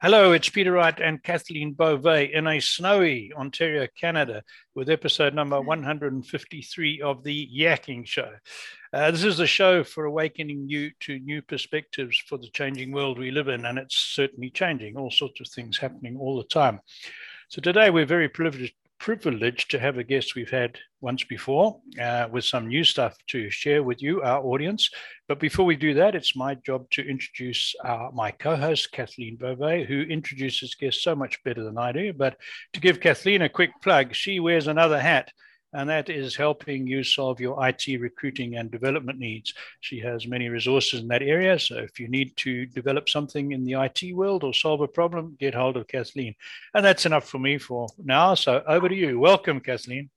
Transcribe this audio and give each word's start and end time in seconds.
Hello, 0.00 0.30
it's 0.30 0.48
Peter 0.48 0.70
Wright 0.70 0.96
and 1.00 1.20
Kathleen 1.20 1.72
Beauvais 1.72 2.32
in 2.32 2.46
a 2.46 2.60
snowy 2.60 3.32
Ontario, 3.36 3.88
Canada, 4.00 4.44
with 4.72 4.88
episode 4.88 5.34
number 5.34 5.60
153 5.60 7.02
of 7.02 7.24
the 7.24 7.50
Yakking 7.52 8.06
Show. 8.06 8.30
Uh, 8.92 9.10
this 9.10 9.24
is 9.24 9.40
a 9.40 9.46
show 9.48 9.82
for 9.82 10.04
awakening 10.04 10.68
you 10.68 10.92
to 11.00 11.18
new 11.18 11.42
perspectives 11.42 12.16
for 12.28 12.38
the 12.38 12.48
changing 12.50 12.92
world 12.92 13.18
we 13.18 13.32
live 13.32 13.48
in, 13.48 13.64
and 13.64 13.76
it's 13.76 13.96
certainly 13.96 14.50
changing. 14.50 14.96
All 14.96 15.10
sorts 15.10 15.40
of 15.40 15.48
things 15.48 15.78
happening 15.78 16.16
all 16.16 16.36
the 16.36 16.44
time. 16.44 16.78
So 17.48 17.60
today 17.60 17.90
we're 17.90 18.06
very 18.06 18.28
privileged 18.28 18.74
privileged 18.98 19.70
to 19.70 19.78
have 19.78 19.98
a 19.98 20.04
guest 20.04 20.34
we've 20.34 20.50
had 20.50 20.78
once 21.00 21.22
before 21.24 21.80
uh, 22.00 22.26
with 22.30 22.44
some 22.44 22.66
new 22.66 22.82
stuff 22.82 23.16
to 23.28 23.48
share 23.50 23.82
with 23.82 24.02
you, 24.02 24.20
our 24.22 24.42
audience. 24.44 24.90
But 25.28 25.38
before 25.38 25.64
we 25.64 25.76
do 25.76 25.94
that, 25.94 26.14
it's 26.14 26.36
my 26.36 26.54
job 26.54 26.90
to 26.90 27.08
introduce 27.08 27.74
uh, 27.84 28.08
my 28.12 28.30
co 28.30 28.56
host, 28.56 28.92
Kathleen 28.92 29.36
Beauvais, 29.36 29.84
who 29.84 30.02
introduces 30.02 30.74
guests 30.74 31.02
so 31.02 31.14
much 31.14 31.42
better 31.44 31.62
than 31.62 31.78
I 31.78 31.92
do. 31.92 32.12
But 32.12 32.36
to 32.72 32.80
give 32.80 33.00
Kathleen 33.00 33.42
a 33.42 33.48
quick 33.48 33.70
plug, 33.82 34.14
she 34.14 34.40
wears 34.40 34.66
another 34.66 34.98
hat 34.98 35.30
and 35.72 35.88
that 35.88 36.08
is 36.08 36.34
helping 36.36 36.86
you 36.86 37.04
solve 37.04 37.40
your 37.40 37.66
IT 37.66 37.86
recruiting 38.00 38.56
and 38.56 38.70
development 38.70 39.18
needs. 39.18 39.52
She 39.80 39.98
has 40.00 40.26
many 40.26 40.48
resources 40.48 41.00
in 41.00 41.08
that 41.08 41.22
area. 41.22 41.58
So 41.58 41.76
if 41.76 42.00
you 42.00 42.08
need 42.08 42.36
to 42.38 42.66
develop 42.66 43.08
something 43.08 43.52
in 43.52 43.64
the 43.64 43.74
IT 43.74 44.14
world 44.14 44.44
or 44.44 44.54
solve 44.54 44.80
a 44.80 44.88
problem, 44.88 45.36
get 45.38 45.54
hold 45.54 45.76
of 45.76 45.86
Kathleen. 45.86 46.34
And 46.74 46.84
that's 46.84 47.06
enough 47.06 47.28
for 47.28 47.38
me 47.38 47.58
for 47.58 47.88
now. 48.02 48.34
So 48.34 48.62
over 48.66 48.88
to 48.88 48.94
you. 48.94 49.18
Welcome, 49.18 49.60
Kathleen. 49.60 50.10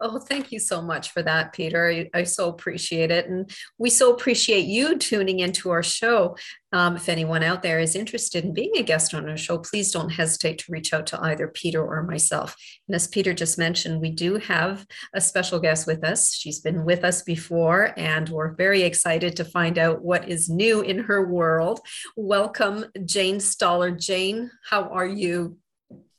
Oh, 0.00 0.18
thank 0.18 0.52
you 0.52 0.58
so 0.58 0.82
much 0.82 1.10
for 1.10 1.22
that, 1.22 1.52
Peter. 1.52 1.88
I, 1.88 2.10
I, 2.12 2.24
so 2.24 2.48
appreciate 2.48 3.10
it. 3.10 3.28
And 3.28 3.50
we 3.78 3.88
so 3.88 4.12
appreciate 4.12 4.66
you 4.66 4.98
tuning 4.98 5.40
into 5.40 5.70
our 5.70 5.82
show. 5.82 6.36
Um, 6.72 6.96
if 6.96 7.08
anyone 7.08 7.42
out 7.42 7.62
there 7.62 7.78
is 7.78 7.94
interested 7.94 8.44
in 8.44 8.52
being 8.52 8.72
a 8.76 8.82
guest 8.82 9.14
on 9.14 9.28
our 9.28 9.36
show, 9.36 9.58
please 9.58 9.92
don't 9.92 10.10
hesitate 10.10 10.58
to 10.58 10.72
reach 10.72 10.92
out 10.92 11.06
to 11.08 11.22
either 11.22 11.48
Peter 11.48 11.82
or 11.82 12.02
myself. 12.02 12.56
And 12.88 12.94
as 12.94 13.06
Peter 13.06 13.32
just 13.32 13.56
mentioned, 13.56 14.00
we 14.00 14.10
do 14.10 14.36
have 14.36 14.86
a 15.14 15.20
special 15.20 15.60
guest 15.60 15.86
with 15.86 16.04
us. 16.04 16.34
She's 16.34 16.60
been 16.60 16.84
with 16.84 17.04
us 17.04 17.22
before, 17.22 17.94
and 17.96 18.28
we're 18.28 18.54
very 18.54 18.82
excited 18.82 19.36
to 19.36 19.44
find 19.44 19.78
out 19.78 20.02
what 20.02 20.28
is 20.28 20.50
new 20.50 20.80
in 20.80 20.98
her 20.98 21.26
world. 21.26 21.80
Welcome, 22.16 22.86
Jane 23.04 23.40
Stoller. 23.40 23.92
Jane, 23.92 24.50
how 24.68 24.88
are 24.88 25.06
you? 25.06 25.58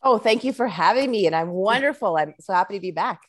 Oh, 0.08 0.20
thank 0.20 0.44
you 0.44 0.54
for 0.54 0.68
having 0.68 1.10
me. 1.10 1.26
And 1.26 1.36
I'm 1.36 1.50
wonderful. 1.50 2.16
I'm 2.16 2.36
so 2.40 2.54
happy 2.54 2.76
to 2.76 2.80
be 2.80 2.92
back. 2.92 3.22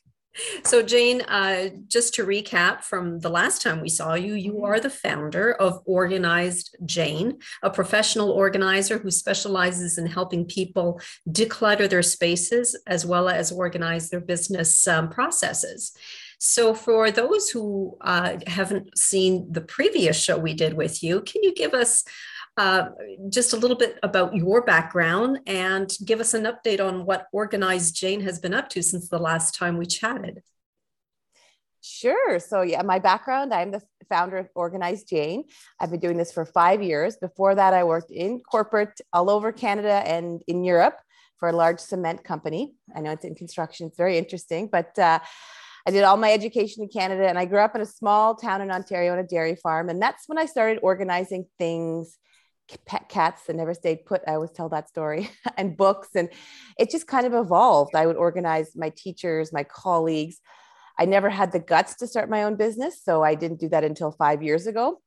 So, 0.65 0.83
Jane, 0.83 1.23
uh, 1.23 1.71
just 1.89 2.13
to 2.15 2.27
recap 2.27 2.83
from 2.83 3.21
the 3.21 3.31
last 3.31 3.63
time 3.63 3.81
we 3.81 3.89
saw 3.89 4.13
you, 4.13 4.35
you 4.35 4.65
are 4.65 4.79
the 4.79 4.91
founder 4.91 5.55
of 5.55 5.81
Organized 5.87 6.77
Jane, 6.85 7.39
a 7.63 7.71
professional 7.71 8.31
organizer 8.31 8.99
who 8.99 9.11
specializes 9.11 9.97
in 9.97 10.07
helping 10.07 10.45
people 10.45 11.01
declutter 11.27 11.89
their 11.89 12.03
spaces 12.03 12.79
as 12.87 13.07
well 13.07 13.31
as 13.31 13.51
organize 13.51 14.11
their 14.11 14.21
business 14.21 14.87
um, 14.87 15.09
processes. 15.09 15.93
So, 16.39 16.75
for 16.75 17.11
those 17.11 17.49
who 17.49 17.97
uh, 18.03 18.37
haven't 18.47 18.99
seen 18.99 19.51
the 19.51 19.63
previous 19.63 20.23
show 20.23 20.37
we 20.37 20.53
did 20.53 20.75
with 20.75 21.03
you, 21.03 21.23
can 21.23 21.43
you 21.43 21.55
give 21.55 21.73
us 21.73 22.05
uh, 22.57 22.89
just 23.29 23.53
a 23.53 23.57
little 23.57 23.77
bit 23.77 23.99
about 24.03 24.35
your 24.35 24.63
background 24.63 25.41
and 25.47 25.93
give 26.05 26.21
us 26.21 26.35
an 26.35 26.45
update 26.45 26.81
on 26.81 27.05
what 27.05 27.27
Organized 27.33 27.95
Jane 27.95 28.23
has 28.23 28.39
been 28.39 28.55
up 28.55 28.69
to 28.71 28.83
since 28.83 29.09
the 29.09 29.19
last 29.19 29.55
time 29.55 29.77
we 29.77 29.87
chatted. 29.87 30.43
Sure. 31.83 32.41
So, 32.41 32.63
yeah, 32.63 32.83
my 32.83 32.99
background 32.99 33.55
I'm 33.55 33.71
the 33.71 33.83
founder 34.09 34.39
of 34.39 34.49
Organized 34.55 35.09
Jane. 35.09 35.45
I've 35.79 35.91
been 35.91 36.01
doing 36.01 36.17
this 36.17 36.33
for 36.33 36.45
five 36.45 36.83
years. 36.83 37.17
Before 37.17 37.55
that, 37.55 37.75
I 37.75 37.85
worked 37.85 38.11
in 38.11 38.41
corporate 38.41 39.01
all 39.13 39.31
over 39.31 39.53
Canada 39.53 40.03
and 40.07 40.43
in 40.49 40.65
Europe 40.65 40.99
for 41.39 41.49
a 41.49 41.53
large 41.53 41.79
cement 41.79 42.25
company. 42.25 42.75
I 42.95 43.01
know 43.01 43.11
it's 43.11 43.25
in 43.25 43.35
construction, 43.35 43.87
it's 43.87 43.97
very 43.97 44.17
interesting, 44.17 44.69
but 44.73 44.99
uh, 44.99 45.19
I 45.87 45.91
did 45.91 46.03
all 46.03 46.17
my 46.17 46.33
education 46.33 46.83
in 46.83 46.89
Canada 46.89 47.29
and 47.29 47.39
I 47.39 47.45
grew 47.45 47.61
up 47.61 47.77
in 47.77 47.83
a 47.83 47.87
small 47.87 48.35
town 48.35 48.63
in 48.63 48.71
Ontario 48.71 49.13
on 49.13 49.19
a 49.19 49.25
dairy 49.25 49.55
farm. 49.55 49.89
And 49.89 50.03
that's 50.03 50.25
when 50.27 50.39
I 50.39 50.47
started 50.47 50.81
organizing 50.83 51.47
things 51.59 52.19
pet 52.87 53.09
cats 53.09 53.43
that 53.47 53.57
never 53.57 53.75
stayed 53.75 54.05
put. 54.07 54.23
I 54.27 54.35
always 54.35 54.51
tell 54.51 54.69
that 54.71 54.89
story 54.89 55.31
and 55.57 55.77
books. 55.77 56.09
And 56.15 56.29
it 56.79 56.91
just 56.91 57.07
kind 57.07 57.27
of 57.27 57.35
evolved. 57.35 57.95
I 57.95 58.07
would 58.07 58.17
organize 58.17 58.77
my 58.77 58.93
teachers, 58.97 59.53
my 59.53 59.65
colleagues. 59.65 60.41
I 60.99 61.05
never 61.05 61.29
had 61.29 61.53
the 61.53 61.59
guts 61.59 61.97
to 61.97 62.07
start 62.07 62.31
my 62.31 62.45
own 62.45 62.57
business. 62.57 63.03
So 63.03 63.23
I 63.23 63.35
didn't 63.35 63.61
do 63.61 63.69
that 63.69 63.85
until 63.85 64.13
five 64.13 64.43
years 64.43 64.67
ago. 64.67 65.01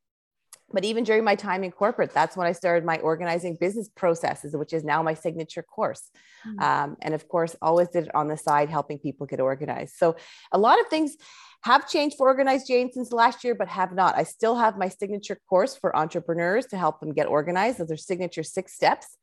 But 0.71 0.85
even 0.85 1.03
during 1.03 1.23
my 1.23 1.35
time 1.35 1.63
in 1.63 1.71
corporate, 1.71 2.13
that's 2.13 2.37
when 2.37 2.45
I 2.45 2.51
started 2.51 2.85
my 2.85 2.97
organizing 2.97 3.57
business 3.59 3.89
processes, 3.89 4.55
which 4.55 4.71
is 4.71 4.83
now 4.83 5.01
my 5.01 5.15
signature 5.15 5.63
course. 5.63 6.11
Mm-hmm. 6.47 6.59
Um, 6.59 6.97
and 7.01 7.13
of 7.15 7.27
course, 7.27 7.55
always 7.61 7.89
did 7.89 8.05
it 8.05 8.15
on 8.15 8.27
the 8.27 8.37
side, 8.37 8.69
helping 8.69 8.99
people 8.99 9.25
get 9.25 9.39
organized. 9.39 9.95
So 9.95 10.15
a 10.51 10.59
lot 10.59 10.79
of 10.79 10.87
things 10.87 11.17
have 11.63 11.89
changed 11.89 12.17
for 12.17 12.27
Organized 12.27 12.67
Jane 12.67 12.91
since 12.91 13.11
last 13.11 13.43
year, 13.43 13.55
but 13.55 13.67
have 13.67 13.93
not. 13.93 14.17
I 14.17 14.23
still 14.23 14.55
have 14.55 14.77
my 14.77 14.89
signature 14.89 15.39
course 15.49 15.75
for 15.75 15.95
entrepreneurs 15.95 16.65
to 16.67 16.77
help 16.77 16.99
them 16.99 17.13
get 17.13 17.27
organized. 17.27 17.79
Those 17.79 17.91
are 17.91 17.97
signature 17.97 18.43
six 18.43 18.73
steps. 18.73 19.17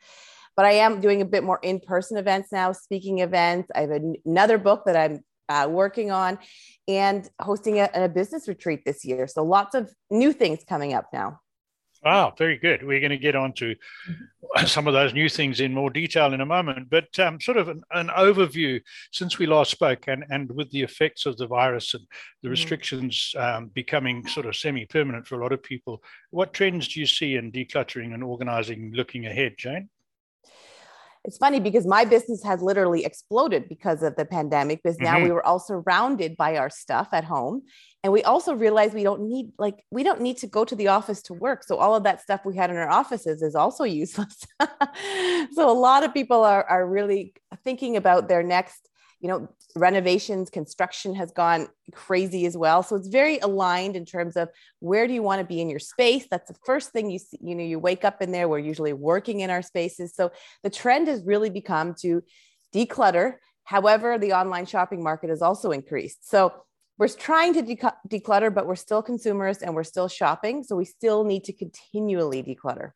But 0.56 0.64
I 0.64 0.72
am 0.72 1.00
doing 1.00 1.20
a 1.20 1.26
bit 1.26 1.44
more 1.44 1.60
in 1.62 1.80
person 1.80 2.16
events 2.16 2.50
now, 2.50 2.72
speaking 2.72 3.18
events. 3.18 3.70
I 3.74 3.82
have 3.82 3.90
another 4.24 4.58
book 4.58 4.84
that 4.86 4.96
I'm 4.96 5.20
uh, 5.48 5.68
working 5.70 6.10
on 6.10 6.38
and 6.88 7.28
hosting 7.40 7.78
a, 7.78 7.88
a 7.94 8.08
business 8.08 8.48
retreat 8.48 8.82
this 8.84 9.04
year. 9.04 9.26
So 9.26 9.44
lots 9.44 9.74
of 9.74 9.90
new 10.10 10.32
things 10.32 10.64
coming 10.68 10.94
up 10.94 11.06
now. 11.12 11.40
Wow, 12.06 12.34
very 12.38 12.56
good. 12.56 12.86
We're 12.86 13.00
going 13.00 13.10
to 13.10 13.18
get 13.18 13.34
on 13.34 13.52
to 13.54 13.74
mm-hmm. 13.74 14.66
some 14.66 14.86
of 14.86 14.94
those 14.94 15.12
new 15.12 15.28
things 15.28 15.58
in 15.58 15.74
more 15.74 15.90
detail 15.90 16.32
in 16.32 16.40
a 16.40 16.46
moment, 16.46 16.88
but 16.88 17.18
um, 17.18 17.40
sort 17.40 17.56
of 17.56 17.68
an, 17.68 17.82
an, 17.90 18.10
overview 18.16 18.80
since 19.10 19.40
we 19.40 19.46
last 19.46 19.72
spoke 19.72 20.06
and, 20.06 20.22
and 20.30 20.48
with 20.52 20.70
the 20.70 20.82
effects 20.82 21.26
of 21.26 21.36
the 21.36 21.48
virus 21.48 21.94
and 21.94 22.04
the 22.04 22.46
mm-hmm. 22.46 22.52
restrictions 22.52 23.34
um, 23.36 23.72
becoming 23.74 24.24
sort 24.28 24.46
of 24.46 24.54
semi 24.54 24.86
permanent 24.86 25.26
for 25.26 25.34
a 25.34 25.42
lot 25.42 25.50
of 25.50 25.64
people, 25.64 26.00
what 26.30 26.52
trends 26.52 26.86
do 26.86 27.00
you 27.00 27.06
see 27.06 27.34
in 27.34 27.50
decluttering 27.50 28.14
and 28.14 28.22
organizing 28.22 28.92
looking 28.94 29.26
ahead, 29.26 29.54
Jane? 29.58 29.88
It's 31.26 31.38
funny 31.38 31.58
because 31.58 31.86
my 31.86 32.04
business 32.04 32.42
has 32.44 32.62
literally 32.62 33.04
exploded 33.04 33.68
because 33.68 34.04
of 34.04 34.14
the 34.14 34.24
pandemic 34.24 34.80
because 34.82 34.98
now 35.00 35.16
mm-hmm. 35.16 35.24
we 35.24 35.30
were 35.32 35.44
all 35.44 35.58
surrounded 35.58 36.36
by 36.36 36.56
our 36.56 36.70
stuff 36.70 37.08
at 37.12 37.24
home. 37.24 37.62
And 38.04 38.12
we 38.12 38.22
also 38.22 38.54
realized 38.54 38.94
we 38.94 39.02
don't 39.02 39.22
need 39.22 39.50
like 39.58 39.84
we 39.90 40.04
don't 40.04 40.20
need 40.20 40.38
to 40.38 40.46
go 40.46 40.64
to 40.64 40.76
the 40.76 40.86
office 40.88 41.22
to 41.22 41.34
work. 41.34 41.64
So 41.64 41.78
all 41.78 41.96
of 41.96 42.04
that 42.04 42.22
stuff 42.22 42.42
we 42.44 42.54
had 42.54 42.70
in 42.70 42.76
our 42.76 42.88
offices 42.88 43.42
is 43.42 43.56
also 43.56 43.82
useless. 44.02 44.46
So 45.52 45.68
a 45.68 45.72
lot 45.72 46.04
of 46.04 46.14
people 46.14 46.44
are, 46.44 46.64
are 46.64 46.86
really 46.86 47.34
thinking 47.64 47.96
about 47.96 48.28
their 48.28 48.44
next 48.44 48.88
you 49.20 49.28
know 49.28 49.48
renovations 49.74 50.50
construction 50.50 51.14
has 51.14 51.30
gone 51.32 51.68
crazy 51.92 52.46
as 52.46 52.56
well. 52.56 52.82
So 52.82 52.96
it's 52.96 53.08
very 53.08 53.38
aligned 53.38 53.96
in 53.96 54.04
terms 54.04 54.36
of 54.36 54.48
where 54.80 55.06
do 55.06 55.14
you 55.14 55.22
want 55.22 55.40
to 55.40 55.46
be 55.46 55.60
in 55.60 55.68
your 55.68 55.78
space? 55.78 56.26
That's 56.30 56.50
the 56.50 56.58
first 56.64 56.90
thing 56.90 57.10
you 57.10 57.18
see 57.18 57.38
you 57.42 57.54
know 57.54 57.64
you 57.64 57.78
wake 57.78 58.04
up 58.04 58.22
in 58.22 58.32
there. 58.32 58.48
We're 58.48 58.58
usually 58.58 58.92
working 58.92 59.40
in 59.40 59.50
our 59.50 59.62
spaces. 59.62 60.14
So 60.14 60.32
the 60.62 60.70
trend 60.70 61.08
has 61.08 61.22
really 61.24 61.50
become 61.50 61.94
to 62.00 62.22
declutter. 62.74 63.34
However 63.64 64.18
the 64.18 64.32
online 64.32 64.66
shopping 64.66 65.02
market 65.02 65.30
has 65.30 65.42
also 65.42 65.70
increased. 65.72 66.28
So 66.28 66.52
we're 66.98 67.08
trying 67.08 67.54
to 67.54 67.62
declutter 68.08 68.54
but 68.54 68.66
we're 68.66 68.76
still 68.76 69.02
consumers 69.02 69.58
and 69.58 69.74
we're 69.74 69.84
still 69.84 70.08
shopping. 70.08 70.62
So 70.62 70.76
we 70.76 70.84
still 70.84 71.24
need 71.24 71.44
to 71.44 71.52
continually 71.52 72.42
declutter 72.42 72.92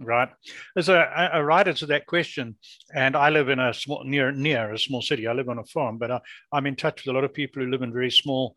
Right. 0.00 0.28
There's 0.74 0.88
a, 0.88 1.30
a 1.32 1.44
writer 1.44 1.72
to 1.72 1.86
that 1.86 2.06
question, 2.06 2.56
and 2.94 3.16
I 3.16 3.30
live 3.30 3.48
in 3.48 3.58
a 3.58 3.74
small 3.74 4.04
near 4.04 4.30
near 4.30 4.72
a 4.72 4.78
small 4.78 5.02
city. 5.02 5.26
I 5.26 5.32
live 5.32 5.48
on 5.48 5.58
a 5.58 5.64
farm, 5.64 5.98
but 5.98 6.10
I, 6.12 6.20
I'm 6.52 6.66
in 6.66 6.76
touch 6.76 7.04
with 7.04 7.12
a 7.12 7.16
lot 7.16 7.24
of 7.24 7.34
people 7.34 7.62
who 7.62 7.70
live 7.70 7.82
in 7.82 7.92
very 7.92 8.10
small 8.10 8.56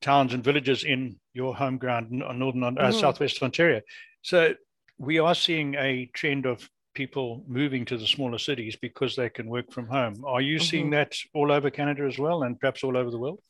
towns 0.00 0.32
and 0.32 0.42
villages 0.42 0.84
in 0.84 1.16
your 1.34 1.54
home 1.54 1.76
ground, 1.76 2.10
northern 2.10 2.64
uh, 2.64 2.70
mm. 2.70 3.00
southwest 3.00 3.42
Ontario. 3.42 3.82
So 4.22 4.54
we 4.96 5.18
are 5.18 5.34
seeing 5.34 5.74
a 5.74 6.06
trend 6.14 6.46
of 6.46 6.68
people 6.94 7.44
moving 7.46 7.84
to 7.84 7.96
the 7.98 8.06
smaller 8.06 8.38
cities 8.38 8.76
because 8.80 9.14
they 9.14 9.28
can 9.28 9.46
work 9.48 9.70
from 9.70 9.88
home. 9.88 10.24
Are 10.26 10.40
you 10.40 10.56
mm-hmm. 10.56 10.64
seeing 10.64 10.90
that 10.90 11.14
all 11.34 11.52
over 11.52 11.70
Canada 11.70 12.04
as 12.04 12.18
well, 12.18 12.42
and 12.44 12.58
perhaps 12.58 12.82
all 12.82 12.96
over 12.96 13.10
the 13.10 13.18
world? 13.18 13.40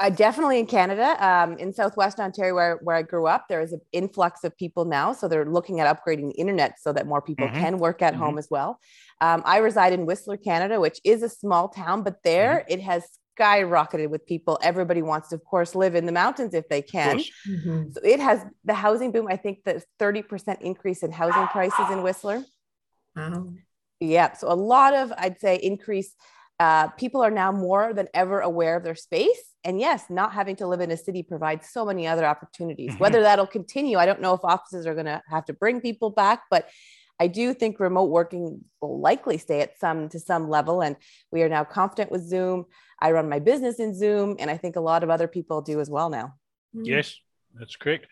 Uh, 0.00 0.08
definitely 0.08 0.58
in 0.58 0.64
Canada, 0.64 1.14
um, 1.24 1.58
in 1.58 1.74
Southwest 1.74 2.18
Ontario, 2.18 2.54
where, 2.54 2.80
where 2.82 2.96
I 2.96 3.02
grew 3.02 3.26
up, 3.26 3.48
there 3.48 3.60
is 3.60 3.74
an 3.74 3.82
influx 3.92 4.44
of 4.44 4.56
people 4.56 4.86
now. 4.86 5.12
So 5.12 5.28
they're 5.28 5.44
looking 5.44 5.78
at 5.80 5.94
upgrading 5.94 6.28
the 6.28 6.38
internet 6.38 6.80
so 6.80 6.90
that 6.94 7.06
more 7.06 7.20
people 7.20 7.46
mm-hmm. 7.46 7.60
can 7.60 7.78
work 7.78 8.00
at 8.00 8.14
mm-hmm. 8.14 8.22
home 8.22 8.38
as 8.38 8.48
well. 8.50 8.80
Um, 9.20 9.42
I 9.44 9.58
reside 9.58 9.92
in 9.92 10.06
Whistler, 10.06 10.38
Canada, 10.38 10.80
which 10.80 11.00
is 11.04 11.22
a 11.22 11.28
small 11.28 11.68
town, 11.68 12.02
but 12.02 12.22
there 12.24 12.64
mm-hmm. 12.64 12.78
it 12.78 12.80
has 12.80 13.04
skyrocketed 13.38 14.08
with 14.08 14.24
people. 14.24 14.58
Everybody 14.62 15.02
wants 15.02 15.28
to, 15.28 15.34
of 15.34 15.44
course, 15.44 15.74
live 15.74 15.94
in 15.94 16.06
the 16.06 16.12
mountains 16.12 16.54
if 16.54 16.66
they 16.70 16.80
can. 16.80 17.18
Mm-hmm. 17.18 17.90
So 17.90 18.00
it 18.02 18.20
has 18.20 18.42
the 18.64 18.74
housing 18.74 19.12
boom. 19.12 19.26
I 19.28 19.36
think 19.36 19.64
the 19.64 19.82
30% 20.00 20.62
increase 20.62 21.02
in 21.02 21.12
housing 21.12 21.46
prices 21.48 21.90
in 21.90 22.02
Whistler. 22.02 22.42
Wow. 23.14 23.48
Yeah. 24.00 24.32
So 24.32 24.50
a 24.50 24.54
lot 24.54 24.94
of, 24.94 25.12
I'd 25.18 25.40
say, 25.40 25.56
increase. 25.56 26.14
Uh, 26.60 26.88
people 26.90 27.22
are 27.22 27.30
now 27.32 27.50
more 27.50 27.92
than 27.92 28.06
ever 28.14 28.40
aware 28.40 28.76
of 28.76 28.84
their 28.84 28.94
space 28.94 29.50
and 29.64 29.78
yes, 29.78 30.04
not 30.08 30.32
having 30.32 30.56
to 30.56 30.66
live 30.66 30.80
in 30.80 30.90
a 30.90 30.96
city 30.96 31.22
provides 31.22 31.68
so 31.68 31.84
many 31.84 32.06
other 32.06 32.24
opportunities. 32.24 32.92
Mm-hmm. 32.92 32.98
Whether 32.98 33.22
that'll 33.22 33.46
continue, 33.46 33.98
I 33.98 34.06
don't 34.06 34.20
know 34.20 34.34
if 34.34 34.40
offices 34.42 34.86
are 34.86 34.94
going 34.94 35.06
to 35.06 35.22
have 35.28 35.44
to 35.46 35.52
bring 35.52 35.80
people 35.80 36.10
back, 36.10 36.44
but 36.50 36.68
I 37.18 37.26
do 37.26 37.52
think 37.52 37.78
remote 37.78 38.08
working 38.08 38.64
will 38.80 39.00
likely 39.00 39.36
stay 39.36 39.60
at 39.60 39.78
some 39.78 40.08
to 40.10 40.18
some 40.18 40.48
level. 40.48 40.80
And 40.80 40.96
we 41.30 41.42
are 41.42 41.50
now 41.50 41.64
confident 41.64 42.10
with 42.10 42.22
Zoom. 42.22 42.64
I 42.98 43.12
run 43.12 43.28
my 43.28 43.38
business 43.38 43.78
in 43.78 43.94
Zoom, 43.94 44.36
and 44.38 44.50
I 44.50 44.56
think 44.56 44.76
a 44.76 44.80
lot 44.80 45.02
of 45.02 45.10
other 45.10 45.28
people 45.28 45.60
do 45.60 45.80
as 45.80 45.90
well 45.90 46.08
now. 46.08 46.34
Mm. 46.74 46.86
Yes, 46.86 47.18
that's 47.58 47.76
correct. 47.76 48.06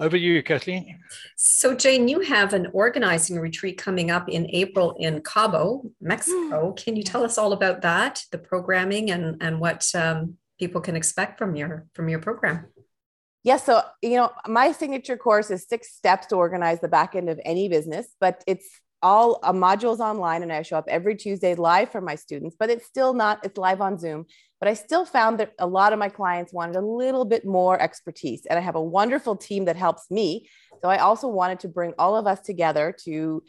Over 0.00 0.16
to 0.16 0.22
you, 0.22 0.42
Kathleen. 0.44 1.00
So, 1.36 1.74
Jane, 1.74 2.06
you 2.06 2.20
have 2.20 2.54
an 2.54 2.68
organizing 2.72 3.40
retreat 3.40 3.78
coming 3.78 4.12
up 4.12 4.28
in 4.28 4.48
April 4.50 4.94
in 4.98 5.20
Cabo, 5.22 5.90
Mexico. 6.00 6.72
Can 6.72 6.94
you 6.94 7.02
tell 7.02 7.24
us 7.24 7.36
all 7.36 7.52
about 7.52 7.82
that, 7.82 8.22
the 8.30 8.38
programming, 8.38 9.10
and 9.10 9.42
and 9.42 9.58
what 9.58 9.90
um, 9.96 10.36
people 10.60 10.80
can 10.80 10.94
expect 10.94 11.36
from 11.36 11.56
your 11.56 11.86
from 11.94 12.08
your 12.08 12.20
program? 12.20 12.66
Yes, 13.42 13.64
yeah, 13.66 13.80
so 13.80 13.82
you 14.00 14.16
know, 14.16 14.30
my 14.46 14.70
signature 14.70 15.16
course 15.16 15.50
is 15.50 15.66
six 15.66 15.92
steps 15.92 16.28
to 16.28 16.36
organize 16.36 16.80
the 16.80 16.88
back 16.88 17.16
end 17.16 17.28
of 17.28 17.40
any 17.44 17.68
business, 17.68 18.06
but 18.20 18.44
it's 18.46 18.68
all 19.02 19.38
uh, 19.42 19.52
modules 19.52 20.00
online 20.00 20.42
and 20.42 20.52
I 20.52 20.62
show 20.62 20.76
up 20.76 20.86
every 20.88 21.16
Tuesday 21.16 21.54
live 21.54 21.90
for 21.90 22.00
my 22.00 22.14
students, 22.14 22.56
but 22.58 22.70
it's 22.70 22.86
still 22.86 23.14
not, 23.14 23.44
it's 23.44 23.56
live 23.56 23.80
on 23.80 23.98
Zoom. 23.98 24.26
But 24.60 24.68
I 24.68 24.74
still 24.74 25.04
found 25.04 25.38
that 25.38 25.52
a 25.58 25.66
lot 25.66 25.92
of 25.92 25.98
my 25.98 26.08
clients 26.08 26.52
wanted 26.52 26.76
a 26.76 26.80
little 26.80 27.24
bit 27.24 27.46
more 27.46 27.80
expertise. 27.80 28.44
And 28.46 28.58
I 28.58 28.62
have 28.62 28.74
a 28.74 28.82
wonderful 28.82 29.36
team 29.36 29.66
that 29.66 29.76
helps 29.76 30.10
me. 30.10 30.48
So 30.82 30.88
I 30.88 30.98
also 30.98 31.28
wanted 31.28 31.60
to 31.60 31.68
bring 31.68 31.94
all 31.98 32.16
of 32.16 32.26
us 32.26 32.40
together 32.40 32.94
to 33.04 33.42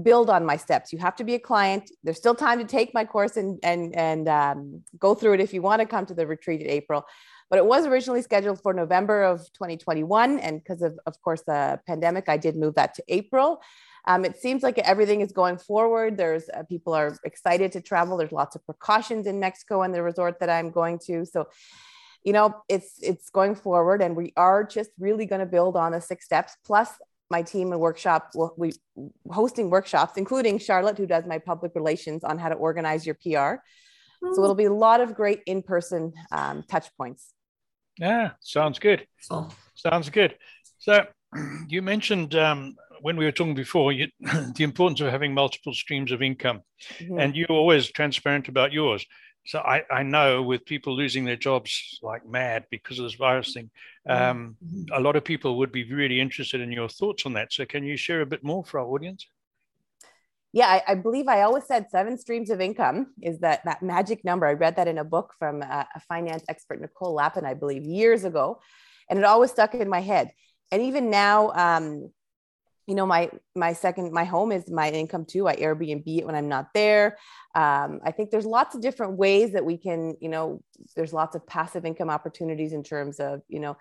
build 0.00 0.30
on 0.30 0.46
my 0.46 0.56
steps. 0.56 0.92
You 0.92 0.98
have 1.00 1.16
to 1.16 1.24
be 1.24 1.34
a 1.34 1.38
client. 1.38 1.90
There's 2.02 2.16
still 2.16 2.34
time 2.34 2.58
to 2.60 2.64
take 2.64 2.94
my 2.94 3.04
course 3.04 3.36
and 3.36 3.58
and 3.62 3.94
and 3.94 4.28
um, 4.28 4.82
go 4.98 5.14
through 5.14 5.34
it 5.34 5.40
if 5.40 5.52
you 5.52 5.60
want 5.60 5.80
to 5.80 5.86
come 5.86 6.06
to 6.06 6.14
the 6.14 6.26
retreat 6.26 6.62
in 6.62 6.68
April. 6.68 7.04
But 7.52 7.58
it 7.58 7.66
was 7.66 7.84
originally 7.84 8.22
scheduled 8.22 8.62
for 8.62 8.72
November 8.72 9.24
of 9.24 9.40
2021, 9.52 10.38
and 10.38 10.58
because 10.58 10.80
of 10.80 10.98
of 11.04 11.20
course 11.20 11.42
the 11.42 11.78
pandemic, 11.86 12.30
I 12.30 12.38
did 12.38 12.56
move 12.56 12.76
that 12.76 12.94
to 12.94 13.04
April. 13.08 13.60
Um, 14.06 14.24
it 14.24 14.38
seems 14.38 14.62
like 14.62 14.78
everything 14.78 15.20
is 15.20 15.32
going 15.32 15.58
forward. 15.58 16.16
There's 16.16 16.48
uh, 16.48 16.62
people 16.62 16.94
are 16.94 17.14
excited 17.26 17.70
to 17.72 17.82
travel. 17.82 18.16
There's 18.16 18.32
lots 18.32 18.56
of 18.56 18.64
precautions 18.64 19.26
in 19.26 19.38
Mexico 19.38 19.82
and 19.82 19.92
the 19.92 20.02
resort 20.02 20.40
that 20.40 20.48
I'm 20.48 20.70
going 20.70 20.98
to. 21.08 21.26
So, 21.26 21.48
you 22.24 22.32
know, 22.32 22.54
it's 22.70 22.94
it's 23.02 23.28
going 23.28 23.54
forward, 23.54 24.00
and 24.00 24.16
we 24.16 24.32
are 24.34 24.64
just 24.64 24.88
really 24.98 25.26
going 25.26 25.40
to 25.40 25.46
build 25.46 25.76
on 25.76 25.92
the 25.92 26.00
six 26.00 26.24
steps. 26.24 26.56
Plus, 26.64 26.88
my 27.28 27.42
team 27.42 27.70
and 27.72 27.82
workshop 27.82 28.30
will 28.34 28.54
we 28.56 28.72
hosting 29.30 29.68
workshops, 29.68 30.16
including 30.16 30.58
Charlotte, 30.58 30.96
who 30.96 31.06
does 31.06 31.26
my 31.26 31.36
public 31.36 31.72
relations 31.74 32.24
on 32.24 32.38
how 32.38 32.48
to 32.48 32.54
organize 32.54 33.04
your 33.04 33.16
PR. 33.16 33.60
So 34.32 34.42
it'll 34.42 34.54
be 34.54 34.66
a 34.66 34.72
lot 34.72 35.02
of 35.02 35.16
great 35.16 35.42
in-person 35.46 36.12
um, 36.30 36.62
touch 36.62 36.88
points. 36.96 37.34
Yeah, 37.98 38.32
sounds 38.40 38.78
good. 38.78 39.06
Sounds 39.74 40.10
good. 40.10 40.36
So 40.78 41.06
you 41.68 41.82
mentioned 41.82 42.34
um, 42.34 42.76
when 43.00 43.16
we 43.16 43.24
were 43.24 43.32
talking 43.32 43.54
before, 43.54 43.92
you, 43.92 44.08
the 44.20 44.64
importance 44.64 45.00
of 45.00 45.10
having 45.10 45.34
multiple 45.34 45.74
streams 45.74 46.12
of 46.12 46.22
income, 46.22 46.62
mm-hmm. 46.98 47.18
and 47.18 47.36
you're 47.36 47.50
always 47.50 47.90
transparent 47.90 48.48
about 48.48 48.72
yours. 48.72 49.04
So 49.44 49.58
I, 49.58 49.82
I 49.90 50.04
know 50.04 50.42
with 50.42 50.64
people 50.64 50.94
losing 50.94 51.24
their 51.24 51.36
jobs 51.36 51.98
like 52.00 52.24
mad 52.24 52.64
because 52.70 53.00
of 53.00 53.04
this 53.04 53.14
virus 53.14 53.52
thing, 53.54 53.70
mm-hmm. 54.08 54.22
um, 54.22 54.56
mm-hmm. 54.64 54.94
a 54.94 55.00
lot 55.00 55.16
of 55.16 55.24
people 55.24 55.58
would 55.58 55.72
be 55.72 55.92
really 55.92 56.20
interested 56.20 56.60
in 56.60 56.70
your 56.70 56.88
thoughts 56.88 57.26
on 57.26 57.32
that. 57.34 57.52
So 57.52 57.64
can 57.66 57.84
you 57.84 57.96
share 57.96 58.20
a 58.20 58.26
bit 58.26 58.44
more 58.44 58.64
for 58.64 58.78
our 58.78 58.86
audience? 58.86 59.26
Yeah, 60.52 60.66
I, 60.66 60.82
I 60.88 60.94
believe 60.96 61.28
I 61.28 61.42
always 61.42 61.64
said 61.64 61.86
seven 61.90 62.18
streams 62.18 62.50
of 62.50 62.60
income 62.60 63.14
is 63.22 63.38
that 63.40 63.64
that 63.64 63.82
magic 63.82 64.24
number. 64.24 64.46
I 64.46 64.52
read 64.52 64.76
that 64.76 64.88
in 64.88 64.98
a 64.98 65.04
book 65.04 65.32
from 65.38 65.62
a, 65.62 65.86
a 65.94 66.00
finance 66.00 66.44
expert, 66.48 66.80
Nicole 66.80 67.14
Lapin, 67.14 67.46
I 67.46 67.54
believe, 67.54 67.84
years 67.84 68.24
ago, 68.24 68.60
and 69.08 69.18
it 69.18 69.24
always 69.24 69.50
stuck 69.50 69.74
in 69.74 69.88
my 69.88 70.00
head. 70.00 70.30
And 70.70 70.82
even 70.82 71.10
now, 71.10 71.50
um, 71.52 72.10
you 72.86 72.94
know 72.94 73.06
my 73.06 73.30
my 73.54 73.72
second 73.72 74.12
my 74.12 74.24
home 74.24 74.50
is 74.50 74.70
my 74.70 74.90
income 74.90 75.24
too 75.24 75.46
i 75.46 75.54
airbnb 75.56 76.02
it 76.06 76.26
when 76.26 76.34
i'm 76.34 76.48
not 76.48 76.68
there 76.74 77.16
um, 77.54 78.00
i 78.04 78.10
think 78.10 78.30
there's 78.30 78.44
lots 78.44 78.74
of 78.74 78.80
different 78.80 79.16
ways 79.16 79.52
that 79.52 79.64
we 79.64 79.76
can 79.76 80.14
you 80.20 80.28
know 80.28 80.62
there's 80.96 81.12
lots 81.12 81.36
of 81.36 81.46
passive 81.46 81.84
income 81.84 82.10
opportunities 82.10 82.72
in 82.72 82.82
terms 82.82 83.20
of 83.20 83.40
you 83.48 83.60
know 83.60 83.76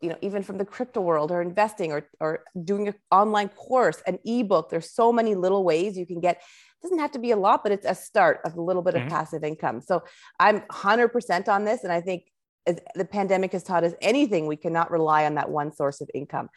you 0.00 0.08
know 0.08 0.16
even 0.20 0.42
from 0.42 0.58
the 0.58 0.64
crypto 0.64 1.00
world 1.00 1.30
or 1.30 1.40
investing 1.40 1.92
or 1.92 2.08
or 2.20 2.44
doing 2.64 2.88
an 2.88 2.94
online 3.10 3.48
course 3.48 4.02
an 4.06 4.18
ebook 4.24 4.70
there's 4.70 4.90
so 4.90 5.12
many 5.12 5.34
little 5.34 5.64
ways 5.64 5.96
you 5.96 6.06
can 6.06 6.20
get 6.20 6.36
it 6.36 6.82
doesn't 6.82 6.98
have 6.98 7.12
to 7.12 7.18
be 7.18 7.30
a 7.30 7.36
lot 7.36 7.62
but 7.62 7.72
it's 7.72 7.86
a 7.86 7.94
start 7.94 8.40
of 8.44 8.56
a 8.56 8.60
little 8.60 8.82
bit 8.82 8.94
mm-hmm. 8.94 9.06
of 9.06 9.12
passive 9.12 9.42
income 9.42 9.80
so 9.80 10.02
i'm 10.38 10.60
100% 10.72 11.48
on 11.48 11.64
this 11.64 11.84
and 11.84 11.92
i 11.92 12.00
think 12.00 12.24
the 12.94 13.04
pandemic 13.04 13.52
has 13.52 13.62
taught 13.62 13.84
us 13.84 13.94
anything 14.00 14.46
we 14.46 14.56
cannot 14.56 14.90
rely 14.90 15.24
on 15.24 15.36
that 15.36 15.48
one 15.48 15.72
source 15.72 16.00
of 16.00 16.10
income 16.14 16.48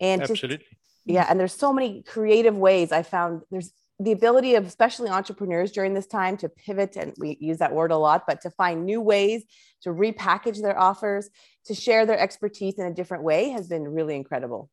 and 0.00 0.22
Absolutely. 0.22 0.58
Just, 0.58 0.68
yeah 1.06 1.26
and 1.28 1.40
there's 1.40 1.54
so 1.54 1.72
many 1.72 2.02
creative 2.02 2.56
ways 2.56 2.92
i 2.92 3.02
found 3.02 3.42
there's 3.50 3.72
the 4.02 4.12
ability 4.12 4.56
of 4.56 4.66
especially 4.66 5.08
entrepreneurs 5.08 5.70
during 5.70 5.94
this 5.94 6.06
time 6.06 6.36
to 6.36 6.48
pivot 6.48 6.96
and 6.96 7.14
we 7.18 7.36
use 7.40 7.58
that 7.58 7.72
word 7.72 7.92
a 7.92 7.96
lot 7.96 8.24
but 8.26 8.40
to 8.40 8.50
find 8.50 8.84
new 8.84 9.00
ways 9.00 9.44
to 9.82 9.90
repackage 9.90 10.60
their 10.60 10.78
offers 10.78 11.30
to 11.66 11.74
share 11.74 12.04
their 12.04 12.18
expertise 12.18 12.74
in 12.74 12.86
a 12.86 12.92
different 12.92 13.22
way 13.22 13.50
has 13.50 13.68
been 13.68 13.86
really 13.86 14.16
incredible. 14.16 14.68